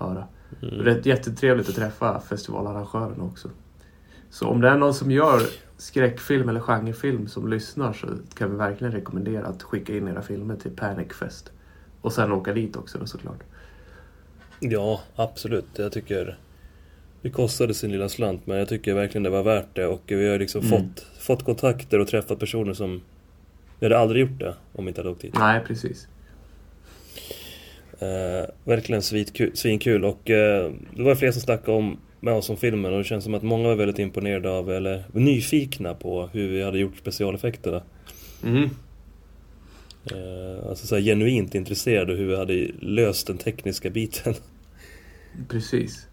höra. 0.00 0.26
Mm. 0.62 0.74
Rätt 0.74 1.06
jättetrevligt 1.06 1.68
att 1.68 1.74
träffa 1.74 2.20
festivalarrangören 2.20 3.20
också. 3.20 3.50
Så 4.30 4.46
om 4.48 4.60
det 4.60 4.68
är 4.68 4.76
någon 4.76 4.94
som 4.94 5.10
gör 5.10 5.40
skräckfilm 5.76 6.48
eller 6.48 6.60
genrefilm 6.60 7.28
som 7.28 7.48
lyssnar 7.48 7.92
så 7.92 8.06
kan 8.34 8.50
vi 8.50 8.56
verkligen 8.56 8.92
rekommendera 8.92 9.46
att 9.46 9.62
skicka 9.62 9.96
in 9.96 10.08
era 10.08 10.22
filmer 10.22 10.56
till 10.56 10.70
Panic 10.76 11.12
Fest. 11.12 11.52
Och 12.00 12.12
sen 12.12 12.32
åka 12.32 12.52
dit 12.52 12.76
också 12.76 13.06
såklart. 13.06 13.40
Ja, 14.60 15.00
absolut. 15.16 15.66
Jag 15.76 15.92
tycker... 15.92 16.38
Det 17.22 17.30
kostade 17.30 17.74
sin 17.74 17.92
lilla 17.92 18.08
slant, 18.08 18.46
men 18.46 18.58
jag 18.58 18.68
tycker 18.68 18.94
verkligen 18.94 19.22
det 19.22 19.30
var 19.30 19.42
värt 19.42 19.66
det. 19.76 19.86
Och 19.86 20.02
vi 20.06 20.28
har 20.28 20.38
liksom 20.38 20.60
Mm. 20.60 20.70
fått, 20.70 21.06
fått 21.18 21.44
kontakter 21.44 21.98
och 21.98 22.08
träffat 22.08 22.38
personer 22.38 22.72
som... 22.74 23.00
Vi 23.78 23.86
hade 23.86 23.98
aldrig 23.98 24.20
gjort 24.30 24.40
det 24.40 24.54
om 24.72 24.84
vi 24.84 24.88
inte 24.88 25.00
hade 25.00 25.10
åkt 25.10 25.20
dit. 25.20 25.34
Nej, 25.38 25.64
precis. 25.66 26.08
Eh, 28.00 28.48
verkligen 28.64 29.02
svinkul, 29.02 29.56
svinkul 29.56 30.04
och 30.04 30.30
eh, 30.30 30.72
det 30.96 31.02
var 31.02 31.14
fler 31.14 31.32
som 31.32 31.40
snackade 31.42 31.76
om 31.78 31.98
med 32.20 32.34
oss 32.34 32.50
om 32.50 32.56
filmen 32.56 32.92
och 32.92 32.98
det 32.98 33.04
känns 33.04 33.24
som 33.24 33.34
att 33.34 33.42
många 33.42 33.68
var 33.68 33.74
väldigt 33.76 33.98
imponerade 33.98 34.50
av, 34.50 34.70
eller 34.70 35.04
nyfikna 35.12 35.94
på 35.94 36.26
hur 36.32 36.48
vi 36.48 36.62
hade 36.62 36.78
gjort 36.78 36.96
specialeffekterna. 36.98 37.82
Mm. 38.44 38.70
Eh, 40.12 40.68
alltså 40.68 40.86
så 40.86 40.96
genuint 40.96 41.54
intresserade 41.54 42.14
hur 42.14 42.26
vi 42.26 42.36
hade 42.36 42.70
löst 42.80 43.26
den 43.26 43.38
tekniska 43.38 43.90
biten. 43.90 44.34
Precis. 45.48 46.06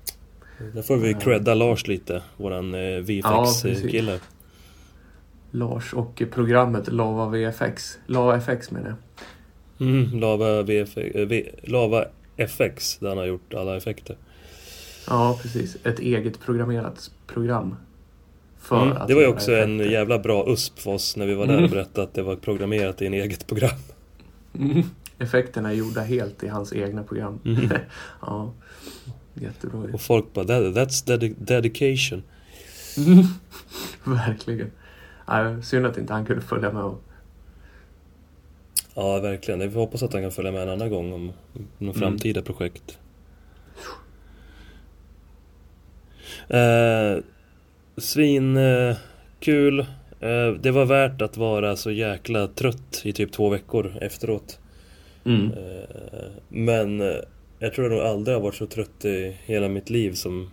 Där 0.73 0.82
får 0.82 0.97
vi 0.97 1.12
Ja. 1.12 1.19
credda 1.19 1.54
Lars 1.54 1.88
lite, 1.88 2.21
våran 2.38 2.73
eh, 2.73 2.80
Ja, 2.82 3.04
precis. 3.43 3.65
VFX-kille. 3.65 4.19
Lars 5.52 5.93
och 5.93 6.23
programmet 6.32 6.88
Lava 6.93 7.30
VFX. 7.30 7.97
Lava 8.08 8.38
FX 8.38 8.71
menar 8.71 8.88
jag. 8.88 8.97
Mm, 9.79 10.19
Lava, 10.19 10.63
VF, 10.63 10.97
eh, 10.97 11.25
v, 11.27 11.45
Lava 11.63 12.05
FX, 12.37 12.97
där 12.97 13.09
han 13.09 13.17
har 13.17 13.25
gjort 13.25 13.53
alla 13.53 13.77
effekter. 13.77 14.15
Ja, 15.07 15.39
precis. 15.41 15.77
Ett 15.83 15.99
eget 15.99 16.39
programmerat 16.39 17.11
program. 17.27 17.75
Mm, 18.71 18.97
det 19.07 19.13
var 19.13 19.21
ju 19.21 19.27
också 19.27 19.55
en 19.55 19.79
jävla 19.79 20.19
bra 20.19 20.45
USP 20.49 20.79
för 20.79 20.91
oss 20.91 21.15
när 21.15 21.25
vi 21.25 21.33
var 21.35 21.45
där 21.45 21.53
Mm. 21.53 21.63
och 21.65 21.69
berättade 21.71 22.07
att 22.07 22.13
det 22.13 22.21
var 22.23 22.35
programmerat 22.35 23.01
i 23.01 23.05
en 23.07 23.13
eget 23.13 23.47
program. 23.47 23.77
Mm. 24.59 24.83
Effekterna 25.19 25.69
är 25.69 25.73
gjorda 25.73 26.01
helt 26.01 26.43
i 26.43 26.47
hans 26.47 26.73
egna 26.73 27.03
program. 27.03 27.39
Mm. 27.45 27.69
ja. 28.21 28.53
Jättebra. 29.33 29.93
Och 29.93 30.01
folk 30.01 30.33
bara 30.33 30.45
"That- 30.45 30.73
that's 30.73 31.07
dedi- 31.07 31.35
dedication. 31.37 32.23
Verkligen. 34.03 34.71
Ja, 35.27 35.61
synd 35.61 35.85
att 35.85 35.97
inte 35.97 36.13
han 36.13 36.25
kunde 36.25 36.41
följa 36.41 36.71
med. 36.71 36.83
Och... 36.83 37.03
Ja, 38.99 39.19
verkligen. 39.19 39.60
Vi 39.60 39.67
hoppas 39.67 40.03
att 40.03 40.13
han 40.13 40.21
kan 40.21 40.31
följa 40.31 40.51
med 40.51 40.62
en 40.62 40.69
annan 40.69 40.89
gång 40.89 41.13
om 41.13 41.25
någon 41.77 41.89
Mm. 41.89 41.93
framtida 41.93 42.41
projekt. 42.41 42.99
Eh, 46.47 47.23
svin 47.97 48.57
eh, 48.57 48.95
kul. 49.39 49.79
Eh, 50.19 50.51
det 50.62 50.71
var 50.71 50.86
värt 50.86 51.21
att 51.21 51.38
vara 51.38 51.75
så 51.75 51.91
jäkla 51.91 52.47
trött 52.47 53.01
i 53.03 53.13
typ 53.13 53.31
två 53.31 53.49
veckor 53.49 53.97
efteråt. 54.01 54.60
Mm. 55.25 55.51
Eh, 55.51 56.29
men 56.49 57.01
eh, 57.01 57.15
jag 57.60 57.73
tror 57.73 57.88
jag 57.91 57.97
nog 57.97 58.07
aldrig 58.07 58.36
har 58.38 58.41
varit 58.41 58.55
så 58.55 58.65
trött 58.65 59.05
i 59.05 59.38
hela 59.45 59.67
mitt 59.67 59.89
liv 59.89 60.13
som 60.13 60.51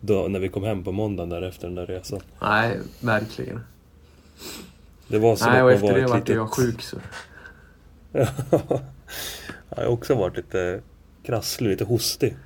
då, 0.00 0.28
när 0.28 0.40
vi 0.40 0.48
kom 0.48 0.62
hem 0.64 0.84
på 0.84 0.92
måndagen 0.92 1.28
där 1.28 1.42
efter 1.42 1.66
den 1.66 1.74
där 1.74 1.86
resan. 1.86 2.20
Nej, 2.42 2.78
verkligen. 3.00 3.60
Det 5.08 5.18
var 5.18 5.36
som 5.36 5.52
Nej, 5.52 5.60
att 5.60 5.62
och 5.62 5.66
man 5.66 5.74
efter 5.74 5.88
var 5.92 5.98
det 5.98 6.06
vart 6.06 6.18
litet... 6.18 6.36
jag 6.36 6.50
sjuk 6.50 6.82
så. 6.82 6.96
Ja, 8.12 8.26
jag 9.76 9.84
har 9.84 9.86
också 9.86 10.14
varit 10.14 10.36
lite 10.36 10.80
krasslig, 11.26 11.70
lite 11.70 11.84
hostig. 11.84 12.36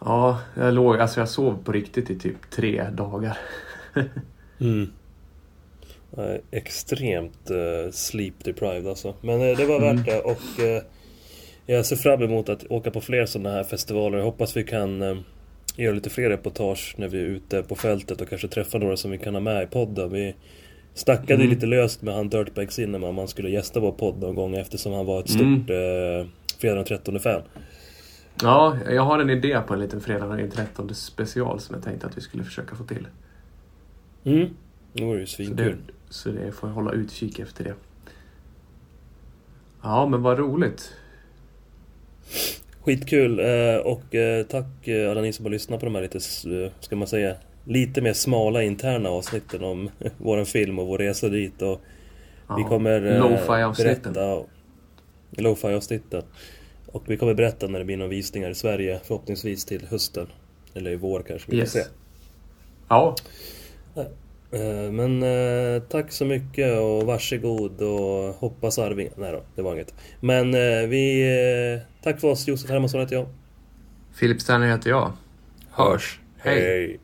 Ja, 0.00 0.40
jag 0.56 0.74
låg, 0.74 0.96
alltså 1.00 1.20
jag 1.20 1.28
sov 1.28 1.64
på 1.64 1.72
riktigt 1.72 2.10
i 2.10 2.18
typ 2.18 2.50
tre 2.50 2.84
dagar. 2.92 3.38
Mm. 4.60 4.90
Jag 6.16 6.26
är 6.26 6.40
extremt 6.50 7.50
eh, 7.50 7.90
sleep 7.92 8.44
deprived 8.44 8.86
alltså. 8.86 9.14
Men 9.20 9.40
eh, 9.50 9.56
det 9.56 9.66
var 9.66 9.80
värt 9.80 9.92
Mm. 9.92 10.04
det 10.04 10.20
och 10.20 10.60
eh, 10.64 10.82
jag 11.66 11.86
ser 11.86 11.96
fram 11.96 12.22
emot 12.22 12.48
att 12.48 12.64
åka 12.70 12.90
på 12.90 13.00
fler 13.00 13.26
sådana 13.26 13.50
här 13.50 13.64
festivaler. 13.64 14.18
Jag 14.18 14.24
hoppas 14.24 14.56
vi 14.56 14.64
kan 14.64 15.24
göra 15.76 15.94
lite 15.94 16.10
fler 16.10 16.30
reportage 16.30 16.94
när 16.98 17.08
vi 17.08 17.18
är 17.20 17.24
ute 17.26 17.62
på 17.62 17.74
fältet 17.74 18.20
och 18.20 18.28
kanske 18.28 18.48
träffa 18.48 18.78
några 18.78 18.96
som 18.96 19.10
vi 19.10 19.18
kan 19.18 19.34
ha 19.34 19.40
med 19.40 19.62
i 19.62 19.66
podden. 19.66 20.12
Vi 20.12 20.34
snackade 20.94 21.34
Mm. 21.34 21.48
lite 21.50 21.66
löst 21.66 22.02
med 22.02 22.14
han 22.14 22.28
Dirtbag 22.28 22.72
Cinema 22.72 23.08
om 23.08 23.18
han 23.18 23.28
skulle 23.28 23.50
gästa 23.50 23.80
vår 23.80 23.92
podd 23.92 24.18
någon 24.20 24.34
gång 24.34 24.54
eftersom 24.56 24.92
han 24.92 25.06
var 25.06 25.20
ett 25.20 25.30
stort 25.30 25.42
Mm. 25.70 26.20
eh, 26.20 26.26
Fredag 26.58 26.74
den 26.76 26.84
13 26.84 27.20
fan. 27.20 27.42
Ja, 28.42 28.76
jag 28.90 29.02
har 29.02 29.18
en 29.18 29.30
idé 29.30 29.60
på 29.66 29.74
en 29.74 29.80
liten 29.80 30.00
fredag 30.00 30.26
den 30.26 30.50
13 30.50 30.94
special 30.94 31.60
som 31.60 31.74
jag 31.74 31.84
tänkte 31.84 32.06
att 32.06 32.16
vi 32.16 32.20
skulle 32.20 32.44
försöka 32.44 32.76
få 32.76 32.84
till. 32.84 33.06
Mm. 34.24 34.48
Det 34.92 35.04
vore 35.04 35.20
ju 35.20 35.26
svinkul. 35.26 35.76
så 36.10 36.28
det 36.28 36.52
får 36.52 36.68
jag 36.68 36.74
hålla 36.74 36.92
utkik 36.92 37.38
efter 37.38 37.64
det. 37.64 37.74
Ja, 39.82 40.06
men 40.06 40.22
vad 40.22 40.38
roligt. 40.38 40.92
Skitkul 42.80 43.40
eh, 43.40 43.76
och 43.76 44.14
eh, 44.14 44.46
tack 44.46 44.88
eh, 44.88 45.10
alla 45.10 45.20
ni 45.20 45.32
som 45.32 45.44
har 45.44 45.50
lyssnat 45.50 45.80
på 45.80 45.86
de 45.86 45.94
här 45.94 46.02
lite, 46.02 46.20
ska 46.80 46.96
man 46.96 47.08
säga, 47.08 47.34
lite 47.64 48.00
mer 48.00 48.12
smala 48.12 48.62
interna 48.62 49.08
avsnitten 49.08 49.64
om 49.64 49.90
våran 50.18 50.46
film 50.46 50.78
och 50.78 50.86
vår 50.86 50.98
resa 50.98 51.28
dit 51.28 51.62
och 51.62 51.80
Ja, 52.48 52.56
vi 52.56 52.62
kommer 52.64 53.06
eh, 53.06 53.72
berätta 53.76 54.42
Lo-fi 55.30 55.66
avsnitten 55.74 56.22
Och 56.86 57.02
vi 57.06 57.16
kommer 57.16 57.34
berätta 57.34 57.66
när 57.66 57.78
det 57.78 57.84
blir 57.84 57.96
några 57.96 58.10
visningar 58.10 58.50
i 58.50 58.54
Sverige 58.54 59.00
förhoppningsvis 59.04 59.64
till 59.64 59.86
hösten 59.86 60.26
Eller 60.74 60.90
i 60.90 60.96
vår 60.96 61.22
kanske, 61.22 61.50
vi 61.50 61.56
Yes. 61.56 61.72
får 61.72 61.78
se. 61.80 61.86
Ja, 62.88 63.14
Eh, 64.52 64.92
Men 64.92 65.22
eh, 65.22 65.82
tack 65.82 66.12
så 66.12 66.24
mycket 66.24 66.78
och 66.80 67.02
varsågod 67.06 67.82
och 67.82 68.34
hoppas 68.34 68.78
Arving... 68.78 69.08
Nej 69.16 69.32
då, 69.32 69.42
det 69.54 69.62
var 69.62 69.74
inget. 69.74 69.94
Men 70.20 70.54
eh, 70.54 70.88
vi... 70.88 71.22
Eh, 71.74 72.02
tack 72.02 72.20
för 72.20 72.28
oss, 72.28 72.48
Josef 72.48 72.70
Hermansson 72.70 73.00
heter 73.00 73.16
jag. 73.16 73.26
Filip 74.14 74.40
Sterner 74.40 74.66
heter 74.68 74.90
jag. 74.90 75.12
Hörs. 75.70 76.20
Hej. 76.38 76.60
Hej. 76.60 77.00